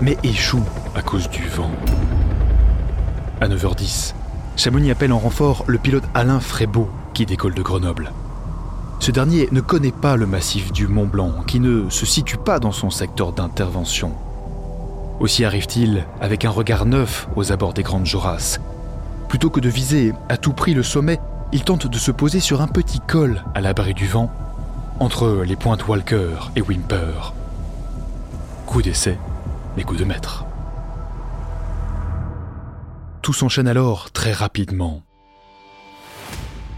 mais 0.00 0.16
échoue 0.22 0.64
à 0.94 1.02
cause 1.02 1.28
du 1.28 1.46
vent. 1.48 1.70
À 3.40 3.48
9h10, 3.48 4.14
Chamonix 4.56 4.90
appelle 4.90 5.12
en 5.12 5.18
renfort 5.18 5.64
le 5.66 5.78
pilote 5.78 6.04
Alain 6.14 6.40
Frébeau 6.40 6.88
qui 7.12 7.26
décolle 7.26 7.54
de 7.54 7.62
Grenoble. 7.62 8.12
Ce 9.04 9.10
dernier 9.10 9.50
ne 9.52 9.60
connaît 9.60 9.92
pas 9.92 10.16
le 10.16 10.24
massif 10.24 10.72
du 10.72 10.88
Mont 10.88 11.04
Blanc, 11.04 11.42
qui 11.46 11.60
ne 11.60 11.90
se 11.90 12.06
situe 12.06 12.38
pas 12.38 12.58
dans 12.58 12.72
son 12.72 12.88
secteur 12.88 13.34
d'intervention. 13.34 14.14
Aussi 15.20 15.44
arrive-t-il 15.44 16.06
avec 16.22 16.46
un 16.46 16.50
regard 16.50 16.86
neuf 16.86 17.28
aux 17.36 17.52
abords 17.52 17.74
des 17.74 17.82
Grandes 17.82 18.06
Jorasses. 18.06 18.60
Plutôt 19.28 19.50
que 19.50 19.60
de 19.60 19.68
viser 19.68 20.14
à 20.30 20.38
tout 20.38 20.54
prix 20.54 20.72
le 20.72 20.82
sommet, 20.82 21.20
il 21.52 21.64
tente 21.64 21.86
de 21.86 21.98
se 21.98 22.12
poser 22.12 22.40
sur 22.40 22.62
un 22.62 22.66
petit 22.66 22.98
col 22.98 23.44
à 23.54 23.60
l'abri 23.60 23.92
du 23.92 24.06
vent 24.06 24.32
entre 25.00 25.42
les 25.44 25.56
pointes 25.56 25.86
Walker 25.86 26.36
et 26.56 26.62
Wimper. 26.62 27.34
Coup 28.64 28.80
d'essai, 28.80 29.18
mais 29.76 29.82
coup 29.82 29.96
de 29.96 30.04
maître. 30.04 30.46
Tout 33.20 33.34
s'enchaîne 33.34 33.68
alors 33.68 34.12
très 34.12 34.32
rapidement. 34.32 35.02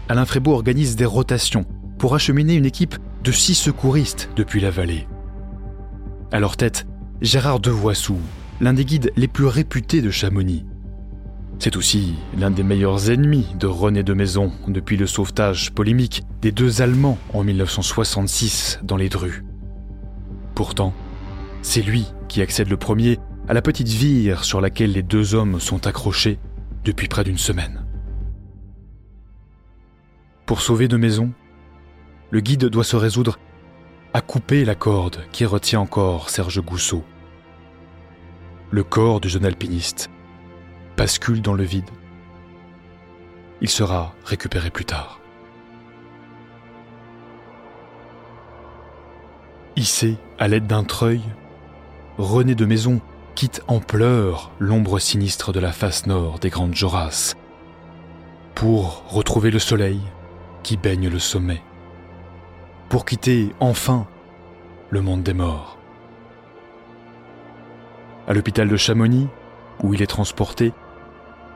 Alain 0.09 0.25
Frébeau 0.25 0.51
organise 0.51 0.97
des 0.97 1.05
rotations 1.05 1.65
pour 1.97 2.15
acheminer 2.15 2.55
une 2.55 2.65
équipe 2.65 2.95
de 3.23 3.31
six 3.31 3.55
secouristes 3.55 4.29
depuis 4.35 4.59
la 4.59 4.71
vallée. 4.71 5.07
À 6.31 6.39
leur 6.39 6.57
tête, 6.57 6.85
Gérard 7.21 7.59
Devoissou, 7.59 8.17
l'un 8.61 8.73
des 8.73 8.85
guides 8.85 9.11
les 9.15 9.27
plus 9.27 9.45
réputés 9.45 10.01
de 10.01 10.11
Chamonix. 10.11 10.65
C'est 11.59 11.75
aussi 11.75 12.13
l'un 12.37 12.51
des 12.51 12.63
meilleurs 12.63 13.09
ennemis 13.09 13.47
de 13.59 13.65
René 13.65 14.03
de 14.03 14.13
Maison 14.13 14.51
depuis 14.67 14.97
le 14.97 15.07
sauvetage 15.07 15.71
polémique 15.71 16.23
des 16.41 16.51
deux 16.51 16.81
Allemands 16.81 17.17
en 17.33 17.43
1966 17.43 18.79
dans 18.83 18.97
les 18.97 19.09
Drues. 19.09 19.43
Pourtant, 20.53 20.93
c'est 21.63 21.81
lui 21.81 22.05
qui 22.27 22.41
accède 22.41 22.69
le 22.69 22.77
premier 22.77 23.17
à 23.47 23.53
la 23.53 23.61
petite 23.61 23.87
vire 23.87 24.43
sur 24.43 24.61
laquelle 24.61 24.91
les 24.91 25.03
deux 25.03 25.33
hommes 25.33 25.59
sont 25.59 25.87
accrochés 25.87 26.37
depuis 26.83 27.07
près 27.07 27.23
d'une 27.23 27.37
semaine. 27.37 27.85
Pour 30.45 30.61
sauver 30.61 30.87
de 30.87 30.97
Maison, 30.97 31.31
le 32.31 32.39
guide 32.39 32.65
doit 32.65 32.83
se 32.83 32.95
résoudre 32.95 33.39
à 34.13 34.21
couper 34.21 34.65
la 34.65 34.75
corde 34.75 35.25
qui 35.31 35.45
retient 35.45 35.79
encore 35.79 36.29
Serge 36.29 36.61
Gousseau. 36.61 37.03
Le 38.71 38.83
corps 38.83 39.21
du 39.21 39.29
jeune 39.29 39.45
alpiniste 39.45 40.09
bascule 40.97 41.41
dans 41.41 41.53
le 41.53 41.63
vide. 41.63 41.89
Il 43.61 43.69
sera 43.69 44.13
récupéré 44.25 44.69
plus 44.69 44.85
tard. 44.85 45.19
Hissé 49.75 50.17
à 50.39 50.47
l'aide 50.47 50.67
d'un 50.67 50.83
treuil, 50.83 51.21
René 52.17 52.55
de 52.55 52.65
Maison 52.65 52.99
quitte 53.35 53.61
en 53.67 53.79
pleurs 53.79 54.51
l'ombre 54.57 54.97
sinistre 54.97 55.53
de 55.53 55.59
la 55.59 55.71
face 55.71 56.07
nord 56.07 56.39
des 56.39 56.49
Grandes 56.49 56.73
Jorasses 56.73 57.35
pour 58.55 59.03
retrouver 59.07 59.51
le 59.51 59.59
soleil 59.59 59.99
qui 60.63 60.77
baigne 60.77 61.07
le 61.07 61.19
sommet, 61.19 61.61
pour 62.89 63.05
quitter 63.05 63.53
enfin 63.59 64.07
le 64.89 65.01
monde 65.01 65.23
des 65.23 65.33
morts. 65.33 65.77
À 68.27 68.33
l'hôpital 68.33 68.67
de 68.67 68.77
Chamonix, 68.77 69.27
où 69.83 69.93
il 69.93 70.01
est 70.01 70.07
transporté, 70.07 70.73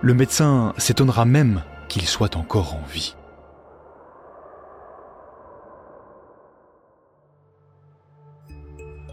le 0.01 0.13
médecin 0.13 0.73
s'étonnera 0.77 1.25
même 1.25 1.63
qu'il 1.87 2.07
soit 2.07 2.35
encore 2.35 2.75
en 2.75 2.83
vie. 2.91 3.15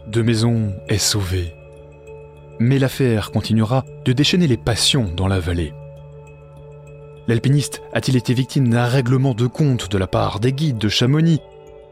De 0.07 0.21
Maison 0.21 0.73
est 0.87 0.97
sauvé, 0.97 1.53
mais 2.59 2.79
l'affaire 2.79 3.31
continuera 3.31 3.85
de 4.05 4.13
déchaîner 4.13 4.47
les 4.47 4.57
passions 4.57 5.11
dans 5.15 5.27
la 5.27 5.39
vallée. 5.39 5.73
L'alpiniste 7.27 7.83
a-t-il 7.93 8.17
été 8.17 8.33
victime 8.33 8.69
d'un 8.69 8.85
règlement 8.85 9.35
de 9.35 9.45
compte 9.45 9.91
de 9.91 9.97
la 9.99 10.07
part 10.07 10.39
des 10.39 10.51
guides 10.51 10.79
de 10.79 10.89
Chamonix 10.89 11.39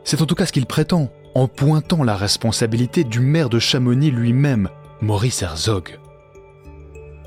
C'est 0.07 0.21
en 0.21 0.25
tout 0.25 0.35
cas 0.35 0.45
ce 0.45 0.53
qu'il 0.53 0.65
prétend, 0.65 1.09
en 1.35 1.49
pointant 1.49 2.01
la 2.01 2.15
responsabilité 2.15 3.03
du 3.03 3.19
maire 3.19 3.49
de 3.49 3.59
Chamonix 3.59 4.09
lui-même, 4.09 4.69
Maurice 5.01 5.41
Herzog. 5.41 5.99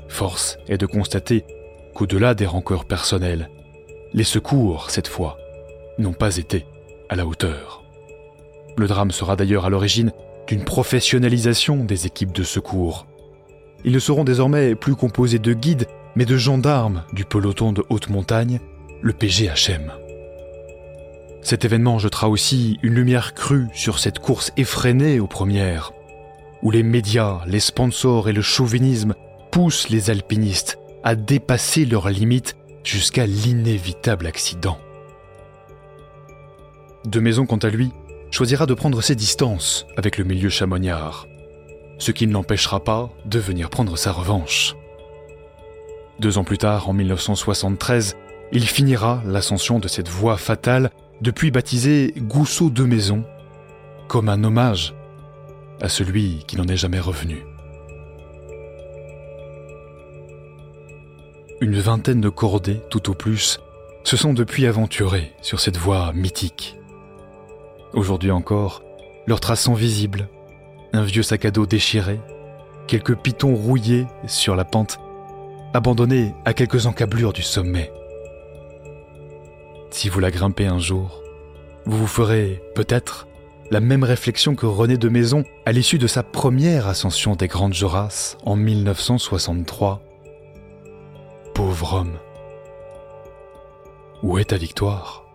Force 0.09 0.57
est 0.67 0.79
de 0.79 0.87
constater 0.87 1.45
qu'au-delà 1.93 2.33
des 2.33 2.47
rancœurs 2.47 2.85
personnelles, 2.85 3.51
les 4.13 4.23
secours, 4.23 4.89
cette 4.89 5.07
fois, 5.07 5.37
n'ont 5.99 6.13
pas 6.13 6.37
été 6.37 6.65
à 7.07 7.15
la 7.15 7.27
hauteur. 7.27 7.83
Le 8.77 8.87
drame 8.87 9.11
sera 9.11 9.35
d'ailleurs 9.35 9.65
à 9.65 9.69
l'origine 9.69 10.11
d'une 10.47 10.63
professionnalisation 10.63 11.83
des 11.83 12.07
équipes 12.07 12.33
de 12.33 12.41
secours. 12.41 13.05
Ils 13.85 13.93
ne 13.93 13.99
seront 13.99 14.23
désormais 14.23 14.73
plus 14.73 14.95
composés 14.95 15.37
de 15.37 15.53
guides, 15.53 15.85
mais 16.15 16.25
de 16.25 16.35
gendarmes 16.35 17.03
du 17.13 17.25
peloton 17.25 17.73
de 17.73 17.83
haute 17.89 18.09
montagne, 18.09 18.59
le 19.03 19.13
PGHM. 19.13 20.00
Cet 21.41 21.65
événement 21.65 21.99
jettera 21.99 22.29
aussi 22.29 22.79
une 22.83 22.93
lumière 22.93 23.33
crue 23.33 23.67
sur 23.73 23.99
cette 23.99 24.19
course 24.19 24.51
effrénée 24.57 25.19
aux 25.19 25.27
premières, 25.27 25.91
où 26.61 26.71
les 26.71 26.83
médias, 26.83 27.41
les 27.47 27.59
sponsors 27.59 28.29
et 28.29 28.33
le 28.33 28.41
chauvinisme 28.41 29.15
poussent 29.51 29.89
les 29.89 30.09
alpinistes 30.09 30.77
à 31.03 31.15
dépasser 31.15 31.85
leurs 31.85 32.09
limites 32.09 32.55
jusqu'à 32.83 33.25
l'inévitable 33.25 34.27
accident. 34.27 34.77
De 37.05 37.19
Maison, 37.19 37.45
quant 37.45 37.57
à 37.57 37.69
lui, 37.69 37.91
choisira 38.29 38.65
de 38.65 38.73
prendre 38.73 39.01
ses 39.01 39.15
distances 39.15 39.85
avec 39.97 40.17
le 40.17 40.23
milieu 40.23 40.49
chamoignard. 40.49 41.27
ce 41.97 42.11
qui 42.11 42.25
ne 42.25 42.33
l'empêchera 42.33 42.83
pas 42.83 43.11
de 43.25 43.37
venir 43.37 43.69
prendre 43.69 43.95
sa 43.95 44.11
revanche. 44.11 44.75
Deux 46.19 46.39
ans 46.39 46.43
plus 46.43 46.57
tard, 46.57 46.89
en 46.89 46.93
1973, 46.93 48.15
il 48.51 48.67
finira 48.67 49.21
l'ascension 49.23 49.77
de 49.77 49.87
cette 49.87 50.09
voie 50.09 50.37
fatale, 50.37 50.89
depuis 51.21 51.51
baptisée 51.51 52.13
Gousseau 52.17 52.69
de 52.69 52.83
Maison, 52.83 53.23
comme 54.07 54.27
un 54.27 54.43
hommage 54.43 54.93
à 55.79 55.87
celui 55.87 56.43
qui 56.47 56.57
n'en 56.57 56.67
est 56.67 56.77
jamais 56.77 56.99
revenu. 56.99 57.45
Une 61.61 61.79
vingtaine 61.79 62.21
de 62.21 62.29
cordées, 62.29 62.81
tout 62.89 63.11
au 63.11 63.13
plus, 63.13 63.59
se 64.03 64.17
sont 64.17 64.33
depuis 64.33 64.65
aventurés 64.65 65.31
sur 65.43 65.59
cette 65.59 65.77
voie 65.77 66.11
mythique. 66.13 66.77
Aujourd'hui 67.93 68.31
encore, 68.31 68.81
leurs 69.27 69.39
traces 69.39 69.61
sont 69.61 69.75
visibles. 69.75 70.27
Un 70.91 71.03
vieux 71.03 71.23
sac 71.23 71.45
à 71.45 71.51
dos 71.51 71.67
déchiré, 71.67 72.19
quelques 72.87 73.15
pitons 73.15 73.53
rouillés 73.53 74.07
sur 74.25 74.55
la 74.55 74.65
pente, 74.65 74.99
abandonnés 75.73 76.33
à 76.45 76.53
quelques 76.53 76.87
encablures 76.87 77.31
du 77.31 77.43
sommet. 77.43 77.91
Si 79.91 80.07
vous 80.07 80.21
la 80.21 80.31
grimpez 80.31 80.65
un 80.65 80.79
jour, 80.79 81.21
vous 81.85 81.97
vous 81.97 82.07
ferez 82.07 82.63
peut-être 82.75 83.27
la 83.71 83.81
même 83.81 84.05
réflexion 84.05 84.55
que 84.55 84.65
René 84.65 84.97
de 84.97 85.09
Maison 85.09 85.43
à 85.65 85.73
l'issue 85.73 85.97
de 85.97 86.07
sa 86.07 86.23
première 86.23 86.87
ascension 86.87 87.35
des 87.35 87.47
Grandes 87.47 87.73
Jorasses 87.73 88.37
en 88.45 88.55
1963. 88.55 90.01
Pauvre 91.53 91.93
homme. 91.93 92.17
Où 94.23 94.37
est 94.37 94.45
ta 94.45 94.57
victoire? 94.57 95.25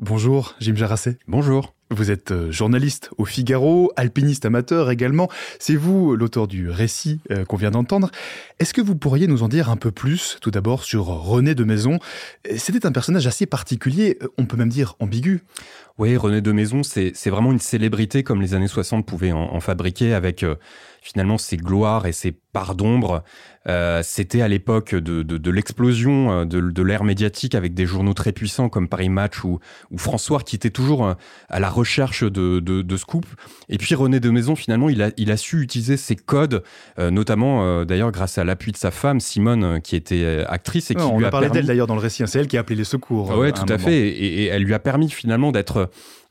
Bonjour, 0.00 0.54
Jim 0.60 0.74
Jarassé. 0.74 1.18
Bonjour. 1.26 1.75
Vous 1.90 2.10
êtes 2.10 2.32
euh, 2.32 2.50
journaliste 2.50 3.10
au 3.16 3.24
Figaro, 3.24 3.92
alpiniste 3.94 4.44
amateur 4.44 4.90
également. 4.90 5.28
C'est 5.60 5.76
vous 5.76 6.16
l'auteur 6.16 6.48
du 6.48 6.68
récit 6.68 7.20
euh, 7.30 7.44
qu'on 7.44 7.56
vient 7.56 7.70
d'entendre. 7.70 8.10
Est-ce 8.58 8.74
que 8.74 8.80
vous 8.80 8.96
pourriez 8.96 9.28
nous 9.28 9.44
en 9.44 9.48
dire 9.48 9.70
un 9.70 9.76
peu 9.76 9.92
plus, 9.92 10.38
tout 10.40 10.50
d'abord, 10.50 10.82
sur 10.82 11.06
René 11.06 11.54
de 11.54 11.62
Maison? 11.62 12.00
C'était 12.56 12.86
un 12.86 12.92
personnage 12.92 13.28
assez 13.28 13.46
particulier, 13.46 14.18
euh, 14.20 14.26
on 14.36 14.46
peut 14.46 14.56
même 14.56 14.68
dire 14.68 14.96
ambigu. 14.98 15.44
Oui, 15.98 16.16
René 16.16 16.40
de 16.40 16.50
Maison, 16.52 16.82
c'est 16.82 17.30
vraiment 17.30 17.52
une 17.52 17.60
célébrité 17.60 18.22
comme 18.22 18.42
les 18.42 18.52
années 18.52 18.68
60 18.68 19.06
pouvaient 19.06 19.32
en, 19.32 19.60
fabriquer 19.60 20.12
avec 20.12 20.44
finalement 21.00 21.38
ses 21.38 21.56
gloires 21.56 22.04
et 22.04 22.12
ses 22.12 22.32
parts 22.32 22.74
d'ombre. 22.74 23.24
C'était 24.02 24.42
à 24.42 24.48
l'époque 24.48 24.94
de, 24.94 25.22
de, 25.22 25.50
l'explosion 25.50 26.44
de, 26.44 26.82
l'ère 26.82 27.02
médiatique 27.02 27.54
avec 27.54 27.72
des 27.72 27.86
journaux 27.86 28.12
très 28.12 28.32
puissants 28.32 28.68
comme 28.68 28.88
Paris 28.90 29.08
Match 29.08 29.42
ou, 29.42 29.58
François 29.96 30.40
qui 30.42 30.54
était 30.54 30.68
toujours 30.68 31.14
à 31.48 31.60
la 31.60 31.70
recherche 31.76 32.24
de, 32.24 32.60
de, 32.60 32.96
scoop. 32.96 33.26
Et 33.68 33.78
puis 33.78 33.94
René 33.94 34.20
de 34.20 34.30
Maison, 34.30 34.56
finalement, 34.56 34.88
il 34.88 35.02
a, 35.02 35.10
il 35.16 35.30
a 35.30 35.36
su 35.36 35.62
utiliser 35.62 35.96
ses 35.96 36.16
codes, 36.16 36.62
notamment 36.98 37.84
d'ailleurs 37.84 38.12
grâce 38.12 38.38
à 38.38 38.44
l'appui 38.44 38.72
de 38.72 38.76
sa 38.76 38.90
femme 38.90 39.20
Simone, 39.20 39.80
qui 39.82 39.96
était 39.96 40.44
actrice 40.48 40.90
et 40.90 40.94
qui 40.94 41.02
on 41.02 41.18
lui 41.18 41.26
a 41.26 41.30
parlé 41.30 41.48
d'elle 41.50 41.66
d'ailleurs 41.66 41.86
dans 41.86 41.94
le 41.94 42.00
récit. 42.00 42.22
Hein. 42.22 42.26
C'est 42.26 42.40
elle 42.40 42.48
qui 42.48 42.56
a 42.56 42.60
appelé 42.60 42.76
les 42.76 42.84
secours. 42.84 43.36
Oui, 43.36 43.52
tout 43.52 43.64
à, 43.68 43.78
fait. 43.78 44.08
Et, 44.08 44.44
et, 44.44 44.46
elle 44.46 44.62
lui 44.62 44.74
a 44.74 44.78
permis 44.78 45.10
finalement 45.10 45.52
d'être 45.52 45.76
euh, 45.76 45.86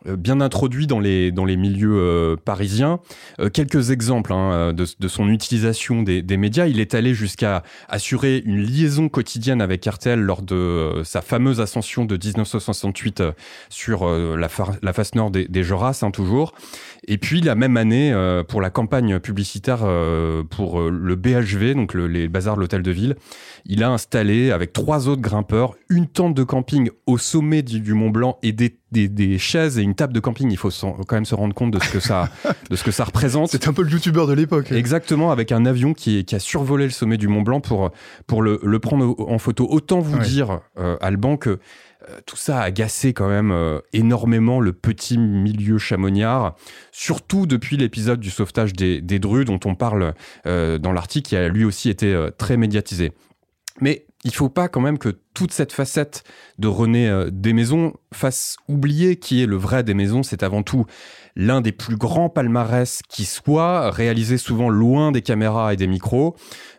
bien 0.05 0.41
introduit 0.41 0.87
dans 0.87 0.99
les, 0.99 1.31
dans 1.31 1.45
les 1.45 1.57
milieux 1.57 1.97
euh, 1.97 2.35
parisiens. 2.35 2.99
Euh, 3.39 3.49
quelques 3.49 3.91
exemples 3.91 4.33
hein, 4.33 4.73
de, 4.73 5.07
son 5.07 5.29
utilisation 5.29 6.03
des, 6.03 6.21
des, 6.21 6.37
médias. 6.37 6.67
Il 6.67 6.79
est 6.79 6.93
allé 6.93 7.13
jusqu'à 7.13 7.63
assurer 7.89 8.41
une 8.45 8.61
liaison 8.61 9.09
quotidienne 9.09 9.61
avec 9.61 9.85
RTL 9.85 10.19
lors 10.19 10.41
de 10.41 11.01
sa 11.03 11.21
fameuse 11.21 11.61
ascension 11.61 12.05
de 12.05 12.15
1968 12.15 13.23
sur 13.69 14.07
la, 14.07 14.49
face 14.49 15.15
nord 15.15 15.31
des, 15.31 15.47
des 15.47 15.63
Joras, 15.63 15.99
hein, 16.03 16.11
toujours. 16.11 16.53
Et 17.07 17.17
puis 17.17 17.41
la 17.41 17.55
même 17.55 17.77
année, 17.77 18.13
pour 18.47 18.61
la 18.61 18.69
campagne 18.69 19.19
publicitaire 19.19 19.87
pour 20.49 20.81
le 20.81 21.15
BHV, 21.15 21.75
donc 21.75 21.93
le, 21.93 22.07
les 22.07 22.27
bazars 22.27 22.55
de 22.55 22.61
l'hôtel 22.61 22.81
de 22.81 22.91
ville, 22.91 23.15
il 23.65 23.83
a 23.83 23.89
installé 23.89 24.51
avec 24.51 24.73
trois 24.73 25.07
autres 25.07 25.21
grimpeurs 25.21 25.75
une 25.89 26.07
tente 26.07 26.33
de 26.33 26.43
camping 26.43 26.89
au 27.05 27.17
sommet 27.17 27.61
du, 27.61 27.79
du 27.79 27.93
Mont 27.93 28.09
Blanc 28.09 28.37
et 28.43 28.51
des 28.51 28.77
des, 28.95 29.37
chaises 29.37 29.77
et 29.77 29.81
une 29.81 29.95
table 29.95 30.13
de 30.13 30.19
camping. 30.19 30.49
Il 30.51 30.57
faut 30.57 30.69
quand 30.69 31.15
même 31.15 31.25
se 31.25 31.35
rendre 31.35 31.53
compte 31.53 31.71
de 31.71 31.79
ce 31.79 31.89
que 31.89 31.99
ça, 31.99 32.29
de 32.69 32.75
ce 32.75 32.83
que 32.83 32.91
ça 32.91 33.03
représente. 33.03 33.49
C'est 33.49 33.67
un 33.67 33.73
peu 33.73 33.83
le 33.83 33.91
youtubeur 33.91 34.27
de 34.27 34.33
l'époque. 34.33 34.71
Exactement, 34.71 35.31
avec 35.31 35.51
un 35.51 35.65
avion 35.65 35.93
qui, 35.93 36.25
qui, 36.25 36.35
a 36.35 36.39
survolé 36.39 36.85
le 36.85 36.91
sommet 36.91 37.17
du 37.17 37.27
Mont 37.27 37.41
Blanc 37.41 37.59
pour, 37.59 37.91
pour 38.27 38.41
le, 38.41 38.59
le 38.63 38.79
prendre 38.79 39.15
en 39.19 39.37
photo. 39.37 39.67
Autant 39.69 39.99
vous 39.99 40.19
dire, 40.19 40.61
euh, 40.77 40.97
Alban, 41.01 41.37
que 41.37 41.49
euh, 41.49 42.19
tout 42.25 42.37
ça 42.37 42.59
a 42.59 42.63
agacé 42.63 43.13
quand 43.13 43.27
même 43.27 43.51
euh, 43.51 43.79
énormément 43.93 44.59
le 44.59 44.73
petit 44.73 45.17
milieu 45.17 45.77
chamoniard, 45.77 46.55
surtout 46.91 47.45
depuis 47.45 47.77
l'épisode 47.77 48.19
du 48.19 48.29
sauvetage 48.29 48.73
des, 48.73 49.01
des 49.01 49.19
Drus 49.19 49.45
dont 49.45 49.59
on 49.65 49.75
parle 49.75 50.13
dans 50.45 50.91
l'article, 50.91 51.29
qui 51.29 51.35
a 51.35 51.47
lui 51.47 51.65
aussi 51.65 51.89
été 51.89 52.29
très 52.37 52.57
médiatisé. 52.57 53.11
Mais 53.81 54.05
il 54.23 54.33
faut 54.33 54.49
pas 54.49 54.67
quand 54.67 54.81
même 54.81 54.97
que 54.97 55.19
toute 55.35 55.51
cette 55.51 55.71
facette 55.71 56.23
de 56.57 56.67
René 56.67 57.07
euh, 57.07 57.29
Desmaisons 57.31 57.93
fasse 58.11 58.57
oublier 58.67 59.17
qui 59.17 59.43
est 59.43 59.45
le 59.45 59.57
vrai 59.57 59.83
Desmaisons. 59.83 60.23
C'est 60.23 60.41
avant 60.41 60.63
tout 60.63 60.85
l'un 61.35 61.61
des 61.61 61.71
plus 61.71 61.97
grands 61.97 62.29
palmarès 62.29 63.01
qui 63.09 63.25
soit, 63.25 63.91
réalisé 63.91 64.37
souvent 64.37 64.69
loin 64.69 65.11
des 65.11 65.21
caméras 65.21 65.73
et 65.73 65.75
des 65.75 65.87
micros. 65.87 66.35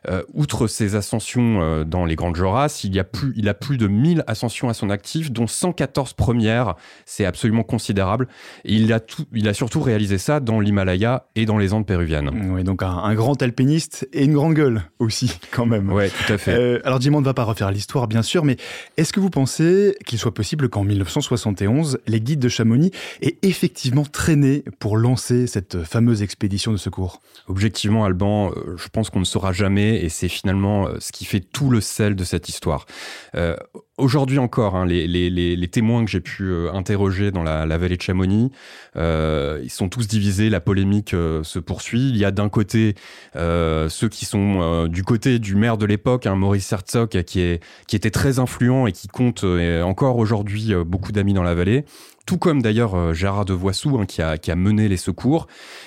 Euh, 0.08 0.22
outre 0.34 0.66
ses 0.66 0.94
ascensions 0.94 1.60
euh, 1.60 1.84
dans 1.84 2.04
les 2.04 2.14
grandes 2.14 2.36
Joras, 2.36 2.80
il, 2.84 2.94
y 2.94 3.00
a 3.00 3.04
plus, 3.04 3.32
il 3.36 3.48
a 3.48 3.54
plus 3.54 3.76
de 3.76 3.88
1000 3.88 4.22
ascensions 4.26 4.68
à 4.68 4.74
son 4.74 4.88
actif, 4.88 5.32
dont 5.32 5.46
114 5.46 6.12
premières. 6.14 6.74
C'est 7.04 7.24
absolument 7.24 7.64
considérable. 7.64 8.28
Et 8.64 8.74
il 8.74 8.92
a, 8.92 9.00
tout, 9.00 9.24
il 9.32 9.48
a 9.48 9.54
surtout 9.54 9.80
réalisé 9.80 10.16
ça 10.16 10.40
dans 10.40 10.60
l'Himalaya 10.60 11.26
et 11.34 11.44
dans 11.44 11.58
les 11.58 11.72
Andes 11.72 11.86
péruviennes. 11.86 12.30
Oui, 12.52 12.62
donc 12.62 12.82
un, 12.82 13.14
grand 13.14 13.40
alpiniste 13.42 14.08
et 14.12 14.24
une 14.24 14.34
grande 14.34 14.54
gueule 14.54 14.82
aussi, 15.00 15.38
quand 15.50 15.66
même. 15.66 15.90
Oui, 15.92 16.04
tout 16.08 16.32
à 16.32 16.38
fait. 16.38 16.52
Euh, 16.52 16.80
alors, 16.84 17.00
Jimon 17.00 17.20
ne 17.20 17.24
va 17.24 17.34
pas 17.34 17.44
refaire 17.44 17.70
l'histoire, 17.70 18.06
bien 18.06 18.22
sûr, 18.22 18.44
mais 18.46 18.56
est-ce 18.96 19.12
que 19.12 19.20
vous 19.20 19.30
pensez 19.30 19.96
qu'il 20.06 20.18
soit 20.18 20.34
possible 20.34 20.68
qu'en 20.68 20.84
1971, 20.84 21.98
les 22.06 22.20
guides 22.20 22.40
de 22.40 22.48
Chamonix 22.48 22.90
aient 23.20 23.36
effectivement 23.42 24.04
traîné 24.04 24.64
pour 24.78 24.96
lancer 24.96 25.46
cette 25.46 25.82
fameuse 25.84 26.22
expédition 26.22 26.72
de 26.72 26.78
secours? 26.78 27.20
Objectivement, 27.48 28.04
Alban, 28.04 28.52
je 28.76 28.88
pense 28.88 29.10
qu'on 29.10 29.20
ne 29.20 29.24
saura 29.24 29.52
jamais 29.52 30.02
et 30.02 30.08
c'est 30.08 30.28
finalement 30.28 30.88
euh, 30.88 30.96
ce 31.00 31.12
qui 31.12 31.24
fait 31.24 31.40
tout 31.40 31.70
le 31.70 31.80
sel 31.80 32.16
de 32.16 32.24
cette 32.24 32.48
histoire. 32.48 32.86
Euh, 33.34 33.56
aujourd'hui 33.98 34.38
encore, 34.38 34.76
hein, 34.76 34.86
les, 34.86 35.68
témoins 35.68 36.04
que 36.04 36.10
j'ai 36.10 36.20
pu 36.20 36.44
euh, 36.44 36.72
interroger 36.72 37.30
dans 37.30 37.42
la, 37.42 37.66
vallée 37.78 37.96
de 37.96 38.02
Chamonix, 38.02 38.50
euh, 38.96 39.60
ils 39.62 39.70
sont 39.70 39.88
tous 39.88 40.06
divisés, 40.06 40.50
la 40.50 40.60
polémique 40.60 41.10
se 41.10 41.58
poursuit. 41.58 42.08
Il 42.08 42.16
y 42.16 42.24
a 42.24 42.30
d'un 42.30 42.48
côté 42.48 42.94
ceux 43.34 44.08
qui 44.10 44.24
sont 44.24 44.86
du 44.86 45.02
côté 45.02 45.38
du 45.38 45.54
maire 45.54 45.76
de 45.76 45.86
l'époque, 45.86 46.26
hein, 46.26 46.34
Maurice 46.34 46.72
Herzog, 46.72 47.22
qui 47.22 47.40
était 47.40 48.10
très 48.10 48.35
influent 48.38 48.86
et 48.86 48.92
qui 48.92 49.08
compte 49.08 49.44
encore 49.82 50.18
aujourd'hui 50.18 50.74
beaucoup 50.84 51.12
d'amis 51.12 51.34
dans 51.34 51.42
la 51.42 51.54
vallée 51.54 51.84
tout 52.26 52.38
comme 52.38 52.60
d'ailleurs 52.60 52.94
euh, 52.94 53.14
Gérard 53.14 53.44
de 53.44 53.54
Voissou 53.54 53.98
hein, 53.98 54.04
qui, 54.04 54.20
a, 54.20 54.36
qui, 54.36 54.50
a, 54.50 54.56
mené 54.56 54.88
les 54.88 54.96
secours. 54.96 55.46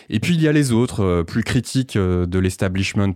Et 0.09 0.19
puis 0.19 0.33
il 0.33 0.41
y 0.41 0.47
a 0.47 0.51
les 0.51 0.71
autres, 0.71 1.03
euh, 1.03 1.23
plus 1.23 1.43
critiques 1.43 1.97
euh, 1.97 2.25
de 2.25 2.39
l'establishment 2.39 3.13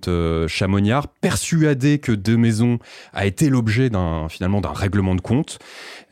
chamoniard, 0.47 1.07
persuadés 1.07 1.99
que 1.99 2.11
De 2.11 2.35
Maison 2.35 2.77
a 3.13 3.25
été 3.25 3.49
l'objet 3.49 3.89
d'un 3.89 4.27
finalement 4.29 4.59
d'un 4.61 4.73
règlement 4.73 5.15
de 5.15 5.21
compte. 5.21 5.59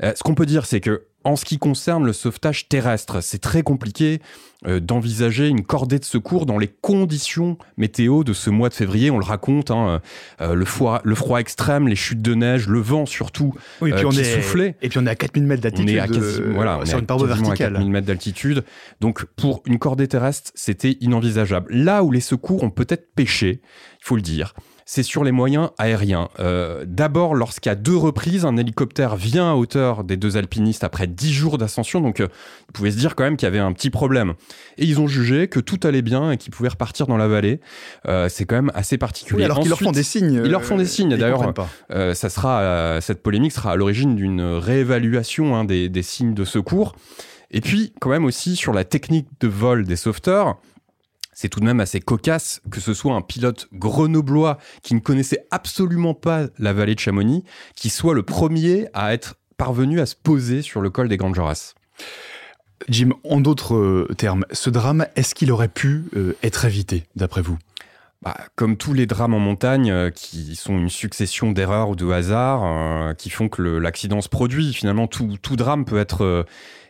ce 0.02 0.24
qu'on 0.24 0.36
peut 0.36 0.46
dire, 0.46 0.66
c'est 0.66 0.80
que 0.80 1.04
en 1.24 1.36
ce 1.36 1.46
qui 1.46 1.58
concerne 1.58 2.06
le 2.06 2.14
sauvetage 2.14 2.68
terrestre, 2.68 3.22
c'est 3.22 3.40
très 3.40 3.64
compliqué 3.64 4.22
euh, 4.68 4.80
d'envisager 4.80 5.48
une 5.48 5.64
cordée 5.64 5.98
de 5.98 6.06
secours 6.06 6.46
dans 6.46 6.60
les 6.60 6.68
conditions 6.68 7.58
météo 7.78 8.24
de 8.24 8.32
ce 8.32 8.52
mois 8.52 8.70
de 8.70 8.76
février. 8.76 9.10
On 9.10 9.18
le 9.18 9.26
raconte, 9.26 9.72
hein, 9.72 10.02
euh, 10.40 10.54
le, 10.54 10.66
froid, 10.66 11.02
le 11.04 11.16
froid 11.16 11.40
extrême, 11.40 11.88
les 11.88 11.96
chutes 11.96 12.22
de 12.22 12.36
neige, 12.36 12.68
le 12.68 12.80
vent 12.80 13.08
surtout 13.08 13.56
oui, 13.82 13.90
et 13.90 13.94
puis 13.94 14.04
euh, 14.04 14.08
on 14.08 14.12
qui 14.12 14.20
est, 14.20 14.36
soufflait. 14.36 14.76
Et 14.84 14.90
puis 14.90 15.00
on 15.00 15.08
est 15.08 15.10
à 15.10 15.16
4000 15.16 15.46
mètres 15.46 15.64
d'altitude. 15.64 15.90
On 15.90 15.94
est 15.94 16.00
à 16.00 16.54
voilà, 16.54 16.86
sur 16.86 17.00
une 17.00 17.08
paroi 17.08 17.26
verticale. 17.26 17.76
À 17.76 17.80
4000 17.80 17.90
mètres 17.92 18.06
d'altitude. 18.06 18.64
Donc 19.00 19.26
pour 19.36 19.64
une 19.66 19.80
cordée 19.80 20.08
terrestre, 20.08 20.52
c'était 20.54 20.96
inenvisageable. 21.02 21.74
Là 21.74 22.04
où 22.04 22.12
les 22.12 22.22
secours 22.22 22.62
ont 22.62 22.70
peut-être 22.70 23.16
pêché, 23.16 23.62
il 23.64 24.06
faut 24.06 24.16
le 24.16 24.22
dire, 24.22 24.54
c'est 24.94 25.04
sur 25.04 25.24
les 25.24 25.32
moyens 25.32 25.70
aériens. 25.78 26.28
Euh, 26.42 26.84
d'abord, 26.86 27.34
lorsqu'à 27.34 27.76
deux 27.76 27.96
reprises, 27.96 28.44
un 28.44 28.58
hélicoptère 28.58 29.16
vient 29.16 29.50
à 29.50 29.56
hauteur 29.56 30.04
des 30.04 30.18
deux 30.18 30.36
alpinistes 30.36 30.84
après 30.84 31.08
dix 31.08 31.32
jours 31.32 31.58
d'ascension, 31.58 32.02
donc 32.02 32.20
euh, 32.20 32.28
ils 32.68 32.74
pouvaient 32.74 32.92
se 32.92 32.98
dire 32.98 33.16
quand 33.16 33.24
même 33.24 33.38
qu'il 33.38 33.46
y 33.46 33.48
avait 33.48 33.60
un 33.60 33.72
petit 33.72 33.90
problème. 33.90 34.34
Et 34.78 34.84
ils 34.84 35.00
ont 35.00 35.08
jugé 35.08 35.48
que 35.48 35.62
tout 35.62 35.80
allait 35.86 36.02
bien 36.02 36.34
et 36.34 36.38
qu'ils 36.38 36.52
pouvaient 36.52 36.68
repartir 36.68 37.08
dans 37.08 37.16
la 37.16 37.30
vallée. 37.30 37.62
Euh, 38.10 38.28
c'est 38.28 38.44
quand 38.44 38.56
même 38.56 38.72
assez 38.76 38.98
particulier. 38.98 39.46
alors 39.46 39.62
qu'ils 39.62 39.70
leur 39.70 39.80
font 39.80 39.94
des 39.94 40.04
signes. 40.04 40.42
Ils 40.44 40.52
leur 40.52 40.66
font 40.66 40.76
des 40.76 40.86
signes. 40.86 41.16
D'ailleurs, 41.16 41.54
ça 41.90 42.30
sera 42.30 43.00
cette 43.00 43.24
polémique 43.24 43.54
sera 43.54 43.72
à 43.72 43.76
l'origine 43.78 44.18
d'une 44.18 44.42
réévaluation 44.42 45.56
hein, 45.56 45.64
des, 45.64 45.88
des 45.88 46.04
signes 46.04 46.34
de 46.34 46.44
secours. 46.44 46.96
Et 47.50 47.62
puis, 47.62 47.94
quand 48.02 48.10
même 48.10 48.26
aussi 48.26 48.58
sur 48.58 48.74
la 48.74 48.84
technique 48.84 49.28
de 49.40 49.48
vol 49.48 49.86
des 49.86 49.96
sauveteurs 49.96 50.58
c'est 51.42 51.50
tout 51.50 51.60
de 51.60 51.66
même 51.66 51.80
assez 51.80 52.00
cocasse 52.00 52.62
que 52.70 52.80
ce 52.80 52.94
soit 52.94 53.16
un 53.16 53.22
pilote 53.22 53.68
grenoblois 53.74 54.60
qui 54.84 54.94
ne 54.94 55.00
connaissait 55.00 55.48
absolument 55.50 56.14
pas 56.14 56.46
la 56.60 56.72
vallée 56.72 56.94
de 56.94 57.00
Chamonix 57.00 57.44
qui 57.76 57.90
soit 57.90 58.14
le 58.14 58.22
premier 58.22 58.90
à 58.94 59.12
être 59.12 59.40
parvenu 59.58 60.00
à 60.00 60.06
se 60.06 60.16
poser 60.16 60.62
sur 60.62 60.82
le 60.82 60.92
col 60.92 61.08
des 61.10 61.18
Grandes 61.18 61.34
Jorasses. 61.34 61.74
Jim, 62.90 63.10
en 63.24 63.42
d'autres 63.42 63.76
euh, 63.76 64.08
termes, 64.18 64.46
ce 64.52 64.70
drame, 64.70 65.08
est-ce 65.16 65.34
qu'il 65.34 65.52
aurait 65.52 65.68
pu 65.68 66.06
euh, 66.16 66.36
être 66.44 66.66
évité, 66.66 67.06
d'après 67.16 67.42
vous? 67.42 67.58
Bah, 68.22 68.38
comme 68.56 68.78
tous 68.78 68.94
les 68.94 69.06
drames 69.06 69.34
en 69.34 69.40
montagne, 69.40 69.92
euh, 69.92 70.10
qui 70.10 70.56
sont 70.56 70.78
une 70.78 70.90
succession 70.90 71.52
d'erreurs 71.52 71.90
ou 71.90 71.96
de 71.96 72.10
hasards, 72.10 73.16
qui 73.18 73.30
font 73.30 73.50
que 73.50 73.62
l'accident 73.62 74.22
se 74.22 74.30
produit, 74.30 74.74
finalement, 74.74 75.08
tout, 75.08 75.38
tout 75.42 75.56
drame 75.56 75.86
peut 75.86 76.00
être 76.00 76.46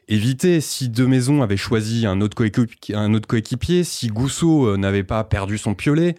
évité. 0.08 0.62
Si 0.62 0.90
De 0.90 1.06
Maison 1.06 1.42
avait 1.42 1.58
choisi 1.58 2.06
un 2.06 2.22
autre, 2.22 2.36
coéquipier, 2.36 2.96
un 2.96 3.14
autre 3.14 3.28
coéquipier, 3.28 3.84
si 3.84 4.08
Gousseau 4.08 4.76
n'avait 4.78 5.04
pas 5.04 5.24
perdu 5.24 5.58
son 5.58 5.74
piolet, 5.74 6.16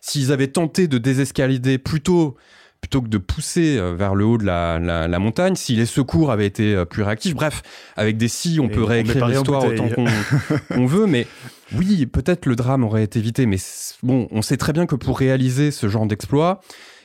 s'ils 0.00 0.32
avaient 0.32 0.48
tenté 0.48 0.88
de 0.88 0.98
désescalader 0.98 1.78
plus 1.78 2.00
tôt 2.00 2.36
plutôt 2.80 3.02
que 3.02 3.08
de 3.08 3.18
pousser 3.18 3.78
euh, 3.78 3.94
vers 3.94 4.14
le 4.14 4.24
haut 4.24 4.38
de 4.38 4.44
la, 4.44 5.18
montagne, 5.18 5.56
si 5.56 5.74
les 5.74 5.86
secours 5.86 6.30
avaient 6.30 6.46
été 6.46 6.74
euh, 6.74 6.84
plus 6.84 7.02
réactifs. 7.02 7.34
Bref, 7.34 7.62
avec 7.96 8.16
des 8.16 8.28
si, 8.28 8.58
on 8.60 8.68
peut 8.68 8.84
réécrire 8.84 9.26
l'histoire 9.26 9.64
autant 9.64 9.88
qu'on 9.88 10.86
veut, 10.86 11.06
mais 11.06 11.26
oui, 11.74 12.06
peut-être 12.06 12.46
le 12.46 12.56
drame 12.56 12.84
aurait 12.84 13.04
été 13.04 13.18
évité, 13.18 13.46
mais 13.46 13.58
bon, 14.02 14.28
on 14.30 14.42
sait 14.42 14.56
très 14.56 14.72
bien 14.72 14.86
que 14.86 14.94
pour 14.94 15.18
réaliser 15.18 15.70
ce 15.70 15.88
genre 15.88 16.06
d'exploit, 16.06 16.60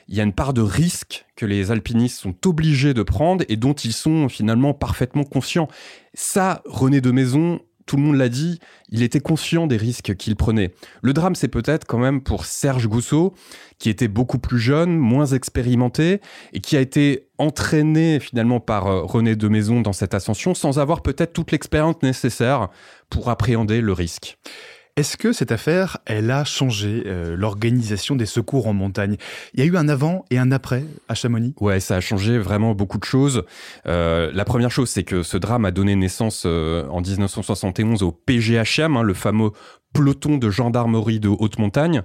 il 0.08 0.14
y 0.16 0.20
a 0.20 0.24
une 0.24 0.32
part 0.32 0.52
de 0.52 0.62
risque 0.62 1.26
que 1.36 1.46
les 1.46 1.70
alpinistes 1.70 2.20
sont 2.20 2.34
obligés 2.46 2.94
de 2.94 3.02
prendre 3.02 3.44
et 3.48 3.56
dont 3.56 3.72
ils 3.72 3.92
sont 3.92 4.28
finalement 4.28 4.74
parfaitement 4.74 5.24
conscients. 5.24 5.68
Ça, 6.14 6.62
René 6.66 7.00
de 7.00 7.10
Maison 7.10 7.60
tout 7.86 7.96
le 7.96 8.02
monde 8.02 8.16
l'a 8.16 8.28
dit, 8.28 8.58
il 8.90 9.02
était 9.02 9.20
conscient 9.20 9.66
des 9.66 9.76
risques 9.76 10.14
qu'il 10.16 10.36
prenait. 10.36 10.74
Le 11.02 11.12
drame, 11.12 11.34
c'est 11.34 11.48
peut-être 11.48 11.86
quand 11.86 11.98
même 11.98 12.22
pour 12.22 12.44
Serge 12.44 12.86
Gousseau, 12.86 13.34
qui 13.78 13.90
était 13.90 14.08
beaucoup 14.08 14.38
plus 14.38 14.58
jeune, 14.58 14.96
moins 14.96 15.26
expérimenté, 15.26 16.20
et 16.52 16.60
qui 16.60 16.76
a 16.76 16.80
été 16.80 17.28
entraîné 17.38 18.20
finalement 18.20 18.60
par 18.60 18.86
euh, 18.86 19.02
René 19.02 19.36
de 19.36 19.48
Maison 19.48 19.80
dans 19.80 19.92
cette 19.92 20.14
ascension, 20.14 20.54
sans 20.54 20.78
avoir 20.78 21.02
peut-être 21.02 21.32
toute 21.32 21.52
l'expérience 21.52 22.02
nécessaire 22.02 22.68
pour 23.10 23.28
appréhender 23.28 23.80
le 23.80 23.92
risque. 23.92 24.38
Est-ce 24.94 25.16
que 25.16 25.32
cette 25.32 25.52
affaire, 25.52 25.96
elle 26.04 26.30
a 26.30 26.44
changé 26.44 27.04
euh, 27.06 27.34
l'organisation 27.34 28.14
des 28.14 28.26
secours 28.26 28.66
en 28.66 28.74
montagne? 28.74 29.16
Il 29.54 29.60
y 29.60 29.62
a 29.62 29.66
eu 29.66 29.78
un 29.78 29.88
avant 29.88 30.26
et 30.30 30.36
un 30.36 30.52
après 30.52 30.84
à 31.08 31.14
Chamonix? 31.14 31.54
Ouais, 31.60 31.80
ça 31.80 31.96
a 31.96 32.00
changé 32.00 32.36
vraiment 32.36 32.74
beaucoup 32.74 32.98
de 32.98 33.04
choses. 33.04 33.42
Euh, 33.86 34.30
la 34.34 34.44
première 34.44 34.70
chose, 34.70 34.90
c'est 34.90 35.02
que 35.02 35.22
ce 35.22 35.38
drame 35.38 35.64
a 35.64 35.70
donné 35.70 35.96
naissance 35.96 36.42
euh, 36.44 36.86
en 36.88 37.00
1971 37.00 38.02
au 38.02 38.12
PGHM, 38.12 38.98
hein, 38.98 39.02
le 39.02 39.14
fameux 39.14 39.52
peloton 39.94 40.36
de 40.36 40.50
gendarmerie 40.50 41.20
de 41.20 41.28
haute 41.28 41.58
montagne, 41.58 42.02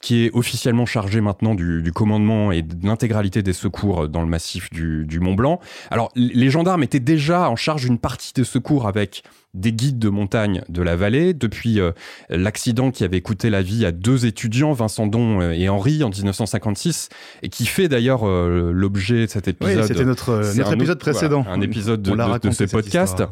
qui 0.00 0.24
est 0.24 0.30
officiellement 0.32 0.86
chargé 0.86 1.20
maintenant 1.20 1.54
du, 1.54 1.90
commandement 1.92 2.52
et 2.52 2.62
de 2.62 2.86
l'intégralité 2.86 3.42
des 3.42 3.52
secours 3.52 4.08
dans 4.08 4.22
le 4.22 4.28
massif 4.28 4.70
du, 4.70 5.04
du 5.06 5.20
Mont 5.20 5.34
Blanc. 5.34 5.60
Alors, 5.90 6.10
les 6.14 6.50
gendarmes 6.50 6.82
étaient 6.82 7.00
déjà 7.00 7.50
en 7.50 7.56
charge 7.56 7.84
d'une 7.84 7.98
partie 7.98 8.32
des 8.32 8.44
secours 8.44 8.86
avec 8.86 9.24
des 9.54 9.72
guides 9.72 9.98
de 9.98 10.08
montagne 10.08 10.62
de 10.68 10.82
la 10.82 10.94
vallée, 10.94 11.34
depuis 11.34 11.80
euh, 11.80 11.92
l'accident 12.28 12.90
qui 12.90 13.04
avait 13.04 13.20
coûté 13.20 13.50
la 13.50 13.62
vie 13.62 13.84
à 13.84 13.92
deux 13.92 14.26
étudiants, 14.26 14.72
Vincent 14.72 15.06
Don 15.06 15.40
euh, 15.40 15.52
et 15.52 15.68
Henri, 15.68 16.04
en 16.04 16.10
1956, 16.10 17.08
et 17.42 17.48
qui 17.48 17.66
fait 17.66 17.88
d'ailleurs 17.88 18.28
euh, 18.28 18.70
l'objet 18.72 19.26
de 19.26 19.30
cet 19.30 19.48
épisode. 19.48 19.78
Oui, 19.78 19.86
c'était 19.86 20.04
notre, 20.04 20.54
notre 20.56 20.72
épisode 20.74 20.98
précédent. 20.98 21.44
un 21.48 21.60
épisode 21.60 22.02
de, 22.02 22.12
de, 22.12 22.50
ce 22.50 22.64
podcast. 22.64 23.22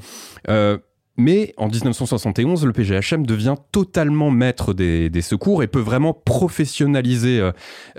Mais 1.16 1.54
en 1.56 1.68
1971, 1.68 2.66
le 2.66 2.72
PGHM 2.72 3.26
devient 3.26 3.54
totalement 3.72 4.30
maître 4.30 4.74
des, 4.74 5.10
secours 5.22 5.62
et 5.62 5.66
peut 5.66 5.80
vraiment 5.80 6.12
professionnaliser 6.12 7.40
euh, 7.40 7.52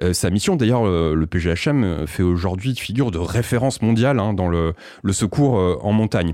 euh, 0.04 0.14
sa 0.14 0.30
mission. 0.30 0.56
D'ailleurs, 0.56 0.86
euh, 0.86 1.16
le 1.16 1.26
PGHM 1.26 2.06
fait 2.06 2.24
aujourd'hui 2.24 2.76
figure 2.76 3.10
de 3.10 3.18
référence 3.18 3.82
mondiale 3.82 4.20
hein, 4.20 4.34
dans 4.34 4.48
le, 4.48 4.74
secours 5.12 5.54
en 5.84 5.92
montagne. 5.94 6.34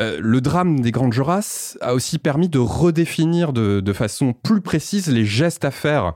le 0.00 0.40
drame 0.40 0.80
des 0.80 0.90
Grandes 0.90 1.12
Jorasses 1.12 1.78
a 1.80 1.94
aussi 1.94 2.18
permis 2.18 2.48
de 2.48 2.58
redéfinir 2.58 3.52
de, 3.52 3.92
façon 3.92 4.32
plus 4.32 4.60
précise 4.60 5.08
les 5.08 5.24
gestes 5.24 5.64
à 5.64 5.70
faire 5.70 6.14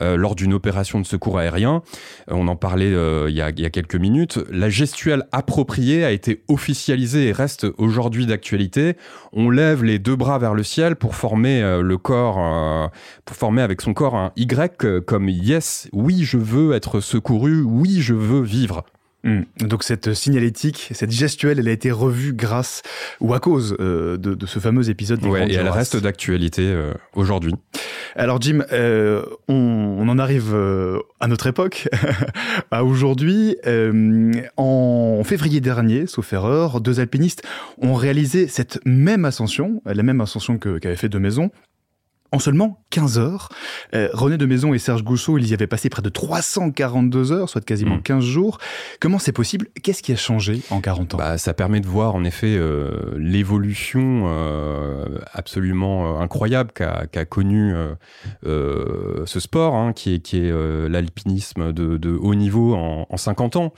lors 0.00 0.34
d'une 0.34 0.54
opération 0.54 1.00
de 1.00 1.06
secours 1.06 1.38
aérien. 1.38 1.82
Euh, 2.30 2.34
on 2.34 2.48
en 2.48 2.56
parlait 2.56 2.92
euh, 2.92 3.26
il 3.28 3.36
y, 3.36 3.42
a, 3.42 3.52
quelques 3.52 3.96
minutes. 3.96 4.38
La 4.50 4.70
gestuelle 4.70 5.24
appropriée 5.32 6.04
a 6.04 6.10
été 6.10 6.42
officialisée 6.48 7.28
et 7.28 7.32
reste 7.32 7.66
aujourd'hui 7.78 8.26
d'actualité. 8.26 8.96
On 9.32 9.50
lève 9.50 9.84
les 9.84 9.98
deux 9.98 10.16
bras 10.16 10.38
vers 10.38 10.54
le 10.54 10.62
ciel 10.62 10.96
pour 10.96 11.14
former 11.14 11.80
le 11.82 11.98
corps, 11.98 12.90
pour 13.24 13.36
former 13.36 13.62
avec 13.62 13.80
son 13.80 13.94
corps 13.94 14.14
un 14.14 14.32
Y 14.36 15.04
comme 15.04 15.28
yes, 15.28 15.88
oui, 15.92 16.24
je 16.24 16.38
veux 16.38 16.72
être 16.72 17.00
secouru, 17.00 17.62
oui, 17.62 18.00
je 18.00 18.14
veux 18.14 18.42
vivre. 18.42 18.84
Hmm. 19.24 19.42
Donc 19.60 19.82
cette 19.82 20.14
signalétique, 20.14 20.90
cette 20.92 21.10
gestuelle, 21.10 21.58
elle 21.58 21.66
a 21.66 21.72
été 21.72 21.90
revue 21.90 22.32
grâce 22.32 22.82
ou 23.20 23.34
à 23.34 23.40
cause 23.40 23.76
euh, 23.80 24.16
de, 24.16 24.46
ce 24.46 24.60
fameux 24.60 24.90
épisode 24.90 25.18
des 25.18 25.28
ouais, 25.28 25.50
et 25.50 25.54
elle 25.54 25.68
reste 25.68 25.96
d'actualité 25.96 26.62
euh, 26.62 26.94
aujourd'hui. 27.14 27.52
Alors 28.18 28.40
Jim, 28.42 28.64
euh, 28.72 29.22
on, 29.46 30.08
en 30.08 30.18
arrive 30.18 30.52
à 31.20 31.28
notre 31.28 31.46
époque, 31.46 31.88
à 32.72 32.84
aujourd'hui. 32.84 33.56
en 34.56 35.22
février 35.24 35.60
dernier, 35.60 36.06
sauf 36.06 36.32
erreur, 36.32 36.80
deux 36.80 36.98
alpinistes 36.98 37.42
ont 37.80 37.94
réalisé 37.94 38.48
cette 38.48 38.80
même 38.84 39.24
ascension, 39.24 39.80
la 39.86 40.02
même 40.02 40.20
ascension 40.20 40.58
qu'avait 40.58 40.96
fait 40.96 41.08
De 41.08 41.18
Maison, 41.18 41.50
en 42.32 42.38
seulement 42.38 42.84
15 42.90 43.18
heures. 43.18 43.48
Euh, 43.94 44.08
René 44.12 44.36
de 44.36 44.46
Maison 44.46 44.74
et 44.74 44.78
Serge 44.78 45.02
Gousseau, 45.02 45.38
ils 45.38 45.48
y 45.48 45.54
avaient 45.54 45.66
passé 45.66 45.88
près 45.88 46.02
de 46.02 46.08
342 46.08 47.32
heures, 47.32 47.48
soit 47.48 47.64
quasiment 47.64 47.98
15 47.98 48.24
mm. 48.24 48.28
jours. 48.28 48.58
Comment 49.00 49.18
c'est 49.18 49.32
possible? 49.32 49.66
Qu'est-ce 49.82 50.02
qui 50.02 50.12
a 50.12 50.16
changé 50.16 50.60
en 50.70 50.80
40 50.80 51.14
ans? 51.14 51.18
Bah, 51.18 51.38
Ça 51.38 51.54
permet 51.54 51.80
de 51.80 51.86
voir 51.86 52.14
en 52.14 52.24
effet 52.24 52.54
euh, 52.56 53.14
l'évolution 53.16 54.24
euh, 54.26 55.18
absolument 55.32 56.20
incroyable 56.20 56.72
qu'a 56.72 57.24
connu 57.24 57.74
ce 58.44 59.40
sport, 59.40 59.74
hein, 59.74 59.92
qui 59.92 60.14
est, 60.14 60.18
qui 60.20 60.38
est 60.38 60.88
l'alpinisme 60.88 61.72
de, 61.72 62.16
haut 62.16 62.34
niveau 62.34 62.74
en, 62.74 63.16
50 63.16 63.56
ans. 63.56 63.72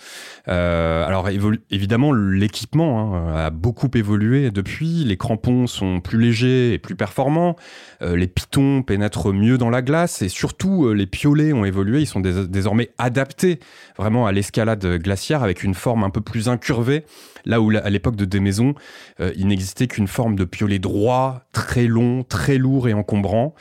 alors 0.46 1.28
évidemment, 1.70 2.12
l'équipement 2.12 3.14
hein, 3.14 3.46
a 3.46 3.50
beaucoup 3.50 3.90
évolué 3.94 4.50
depuis. 4.50 5.04
Les 5.04 5.16
crampons 5.16 5.66
sont 5.66 6.00
plus 6.00 6.18
légers 6.18 6.72
et 6.74 6.78
plus 6.78 6.94
performants. 6.94 7.56
les 8.00 8.26
pitons 8.40 8.82
pénètrent 8.82 9.32
mieux 9.32 9.58
dans 9.58 9.70
la 9.70 9.82
glace 9.82 10.22
et 10.22 10.28
surtout 10.28 10.86
euh, 10.86 10.92
les 10.92 11.06
piolets 11.06 11.52
ont 11.52 11.64
évolué, 11.64 12.00
ils 12.00 12.06
sont 12.06 12.20
désormais 12.20 12.90
adaptés 12.98 13.60
vraiment 13.98 14.26
à 14.26 14.32
l'escalade 14.32 14.84
glaciaire 14.96 15.42
avec 15.42 15.62
une 15.62 15.74
forme 15.74 16.04
un 16.04 16.10
peu 16.10 16.20
plus 16.20 16.48
incurvée 16.48 17.04
Là 17.44 17.60
où, 17.60 17.70
à 17.70 17.90
l'époque 17.90 18.16
de 18.16 18.24
Desmaisons, 18.24 18.74
euh, 19.20 19.32
il 19.36 19.46
n'existait 19.46 19.86
qu'une 19.86 20.08
forme 20.08 20.36
de 20.36 20.44
piolet 20.44 20.78
droit, 20.78 21.42
très 21.52 21.86
long, 21.86 22.22
très 22.22 22.58
lourd 22.58 22.88
et 22.88 22.94
encombrant. 22.94 23.54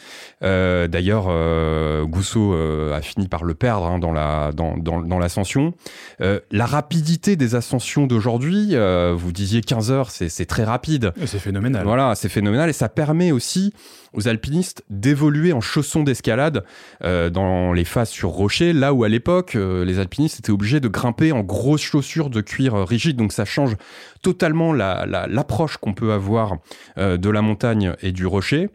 Euh, 0.44 0.88
d'ailleurs, 0.88 1.28
euh, 1.30 2.06
Gousseau 2.06 2.54
a 2.54 3.02
fini 3.02 3.28
par 3.28 3.44
le 3.44 3.54
perdre 3.54 3.86
hein, 3.86 4.00
dans 4.00 4.12
la 4.12 4.52
dans, 4.54 4.78
dans, 4.78 5.20
l'ascension. 5.20 5.74
la 6.20 6.66
rapidité 6.66 7.36
des 7.36 7.56
ascensions 7.56 8.08
d'aujourd'hui, 8.08 8.76
vous 9.16 9.32
disiez 9.32 9.62
15 9.62 9.92
heures, 9.92 10.12
c'est 10.12 10.46
très 10.46 10.64
rapide. 10.64 11.14
C'est 11.26 11.40
phénoménal. 11.40 11.84
Voilà, 11.86 12.16
c'est 12.16 12.30
phénoménal 12.30 12.70
et 12.70 12.74
ça 12.74 12.90
permet 12.90 13.32
aussi 13.32 13.74
aux 14.14 14.28
alpinistes 14.28 14.84
d'évoluer 14.90 15.54
en 15.54 15.62
chaussons 15.62 16.04
d'escalade 16.04 16.64
dans 17.02 17.74
les 17.74 17.86
phases 17.86 18.10
sur 18.10 18.30
rocher, 18.30 18.74
là 18.74 18.94
où 18.94 19.04
à 19.04 19.10
l'époque, 19.10 19.54
les 19.56 20.00
alpinistes 20.00 20.40
étaient 20.40 20.52
obligés 20.52 20.80
de 20.80 20.88
grimper 20.88 21.32
en 21.32 21.42
grosses 21.42 21.82
chaussures 21.82 22.30
de 22.30 22.42
cuir 22.42 22.76
rigide, 22.76 23.18
donc 23.18 23.32
ça 23.32 23.46
change 23.46 23.76
totalement 24.22 24.74
l'approche 24.74 25.78
qu'on 25.78 25.94
peut 25.94 26.12
avoir 26.12 26.58
euh, 26.98 27.18
de 27.18 27.30
la 27.30 27.42
montagne 27.42 27.96
et 28.02 28.12
du 28.12 28.26
rocher. 28.26 28.70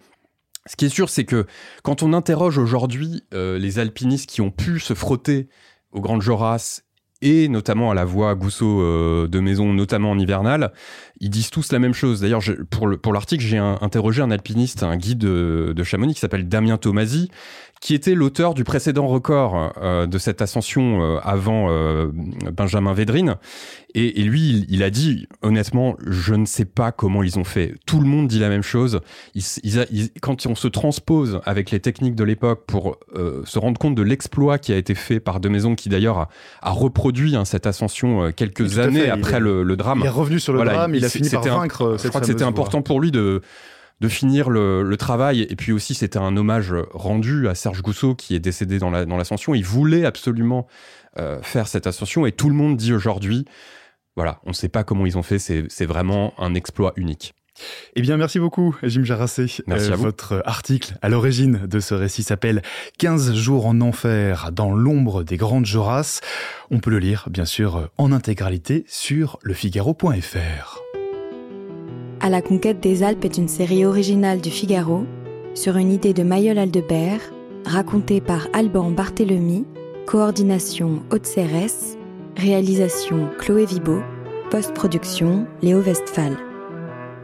Ce 0.67 0.77
qui 0.77 0.87
est 0.87 0.91
sûr, 0.91 1.11
c'est 1.11 1.25
que 1.25 1.47
quand 1.83 2.03
on 2.03 2.13
interroge 2.13 2.59
aujourd'hui 2.59 3.23
euh, 3.35 3.59
les 3.59 3.79
alpinistes 3.79 4.31
qui 4.31 4.41
ont 4.41 4.51
pu 4.51 4.81
se 4.81 4.95
frotter 4.95 5.49
aux 5.93 6.01
Grandes 6.01 6.23
Jorasses 6.23 6.84
et 7.25 7.49
notamment 7.49 7.91
à 7.91 7.95
la 7.95 8.05
voie 8.05 8.35
Gousseau 8.37 9.27
de 9.27 9.41
Maison, 9.41 9.73
notamment 9.73 10.13
en 10.13 10.19
hivernal, 10.19 10.73
ils 11.21 11.31
disent 11.31 11.51
tous 11.51 11.73
la 11.73 11.79
même 11.79 11.95
chose. 11.95 12.21
D'ailleurs, 12.21 12.43
pour 12.71 13.13
l'article, 13.13 13.43
j'ai 13.43 13.59
interrogé 13.59 14.23
un 14.23 14.31
alpiniste, 14.31 14.83
un 14.83 14.97
guide 14.97 15.19
de, 15.19 15.73
de 15.75 15.83
Chamonix 15.83 16.15
qui 16.15 16.21
s'appelle 16.21 16.49
Damien 16.49 16.77
Tomasi, 16.77 17.31
qui 17.85 17.93
était 17.93 18.15
l'auteur 18.15 18.55
du 18.55 18.65
précédent 18.65 19.07
record 19.07 19.75
euh, 19.77 20.07
de 20.07 20.17
cette 20.17 20.41
ascension 20.41 21.03
euh, 21.03 21.19
avant 21.23 21.67
euh, 21.69 22.11
Benjamin 22.51 22.95
Védrine. 22.95 23.37
Et, 23.97 24.23
lui, 24.23 24.67
il, 24.69 24.83
a 24.83 24.91
dit, 24.91 25.29
honnêtement, 25.43 25.95
je 26.05 26.35
ne 26.35 26.47
sais 26.47 26.65
pas 26.65 26.91
comment 26.91 27.23
ils 27.23 27.39
ont 27.39 27.45
fait. 27.45 27.77
Tout 27.87 28.01
le 28.01 28.07
monde 28.07 28.27
dit 28.27 28.41
la 28.41 28.49
même 28.49 28.63
chose. 28.63 28.99
quand 30.21 30.47
on 30.47 30.57
se 30.57 30.67
transpose 30.67 31.41
avec 31.45 31.71
les 31.71 31.79
techniques 31.79 32.17
de 32.17 32.25
l'époque 32.25 32.65
pour 32.67 32.99
se 33.45 33.57
rendre 33.57 33.79
compte 33.79 33.95
de 33.95 34.03
l'exploit 34.03 34.59
qui 34.59 34.73
a 34.73 34.77
été 34.77 34.97
fait 34.97 35.21
par 35.21 35.39
De 35.39 35.49
Maison, 35.49 35.77
qui 35.77 35.91
d'ailleurs 35.91 36.27
a, 36.61 36.71
reproduit 36.73 37.14
hein, 37.37 37.45
cette 37.45 37.67
ascension 37.67 38.33
quelques 38.33 38.79
années 38.79 39.09
après 39.09 39.41
le, 39.41 39.77
drame. 39.77 40.01
Il 40.01 40.07
est 40.07 40.11
revenu 40.11 40.41
sur 40.41 40.53
le 40.53 40.65
drame, 40.65 40.95
il, 40.95 41.05
a 41.05 41.09
fini 41.09 41.29
par 41.31 41.43
vaincre. 41.43 41.97
je 42.03 42.09
crois 42.09 42.21
que 42.21 42.27
c'était 42.27 42.45
important 42.45 42.83
pour 42.83 43.01
lui 43.01 43.11
de 43.11 43.41
de 44.01 44.09
finir 44.09 44.51
le, 44.51 44.97
travail. 44.97 45.47
Et 45.49 45.57
puis 45.57 45.73
aussi, 45.73 45.95
c'était 45.95 46.19
un 46.19 46.37
hommage 46.37 46.75
rendu 46.93 47.49
à 47.49 47.55
Serge 47.55 47.83
Gousseau 47.83 48.15
qui 48.15 48.35
est 48.35 48.41
décédé 48.41 48.79
dans 48.79 48.91
l'ascension. 48.91 49.53
La, 49.53 49.59
dans 49.59 49.61
il 49.61 49.65
voulait 49.65 50.05
absolument 50.05 50.67
euh, 51.19 51.41
faire 51.43 51.69
cette 51.69 51.87
ascension 51.87 52.27
et 52.27 52.33
tout 52.33 52.49
le 52.49 52.55
monde 52.55 52.77
dit 52.77 52.93
aujourd'hui, 52.93 53.45
voilà, 54.17 54.41
on 54.45 54.51
ne 54.51 54.55
sait 54.55 54.69
pas 54.69 54.85
comment 54.85 55.07
ils 55.07 55.19
ont 55.19 55.23
fait, 55.23 55.39
c'est 55.39 55.87
vraiment 55.87 56.35
un 56.39 56.55
exploit 56.55 56.93
unique. 56.97 57.35
Eh 57.97 58.03
bien, 58.03 58.17
merci 58.17 58.39
beaucoup, 58.39 58.75
Jim 58.83 59.05
Jarassé. 59.05 59.47
Merci 59.67 59.93
euh, 59.93 59.97
Votre 59.97 60.43
article 60.45 60.97
à 61.03 61.09
l'origine 61.09 61.67
de 61.67 61.81
ce 61.81 61.95
récit 61.95 62.23
s'appelle 62.23 62.63
15 62.99 63.35
jours 63.35 63.67
en 63.67 63.81
enfer 63.81 64.51
dans 64.53 64.73
l'ombre 64.73 65.23
des 65.23 65.37
grandes 65.37 65.67
Joras. 65.67 66.21
On 66.71 66.81
peut 66.81 66.91
le 66.91 66.99
lire, 66.99 67.29
bien 67.31 67.45
sûr, 67.45 67.91
en 67.99 68.13
intégralité 68.13 68.85
sur 68.89 69.39
lefigaro.fr. 69.43 70.81
À 72.21 72.31
la 72.31 72.43
conquête 72.43 72.81
des 72.81 73.03
Alpes 73.03 73.25
est 73.25 73.37
une 73.37 73.49
série 73.49 73.85
originale 73.85 74.41
du 74.41 74.51
Figaro 74.51 75.07
sur 75.55 75.77
une 75.77 75.93
idée 75.93 76.15
de 76.15 76.23
Mayol 76.23 76.59
Aldebert, 76.59 77.21
racontée 77.65 78.21
par 78.21 78.49
Alban 78.53 78.91
Barthélemy, 78.91 79.65
coordination 80.07 81.03
Haute 81.13 81.27
Cérès, 81.27 81.97
réalisation 82.37 83.31
Chloé 83.39 83.67
Vibo, 83.67 84.01
post-production 84.51 85.47
Léo 85.63 85.81
Westphal. 85.81 86.37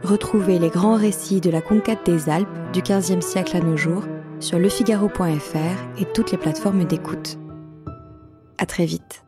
Retrouvez 0.03 0.57
les 0.57 0.69
grands 0.69 0.97
récits 0.97 1.41
de 1.41 1.51
la 1.51 1.61
conquête 1.61 2.05
des 2.05 2.27
Alpes 2.27 2.47
du 2.73 2.81
XVe 2.81 3.21
siècle 3.21 3.55
à 3.55 3.59
nos 3.59 3.77
jours 3.77 4.03
sur 4.39 4.57
lefigaro.fr 4.57 5.99
et 5.99 6.05
toutes 6.13 6.31
les 6.31 6.37
plateformes 6.39 6.85
d'écoute. 6.85 7.37
À 8.57 8.65
très 8.65 8.85
vite. 8.85 9.23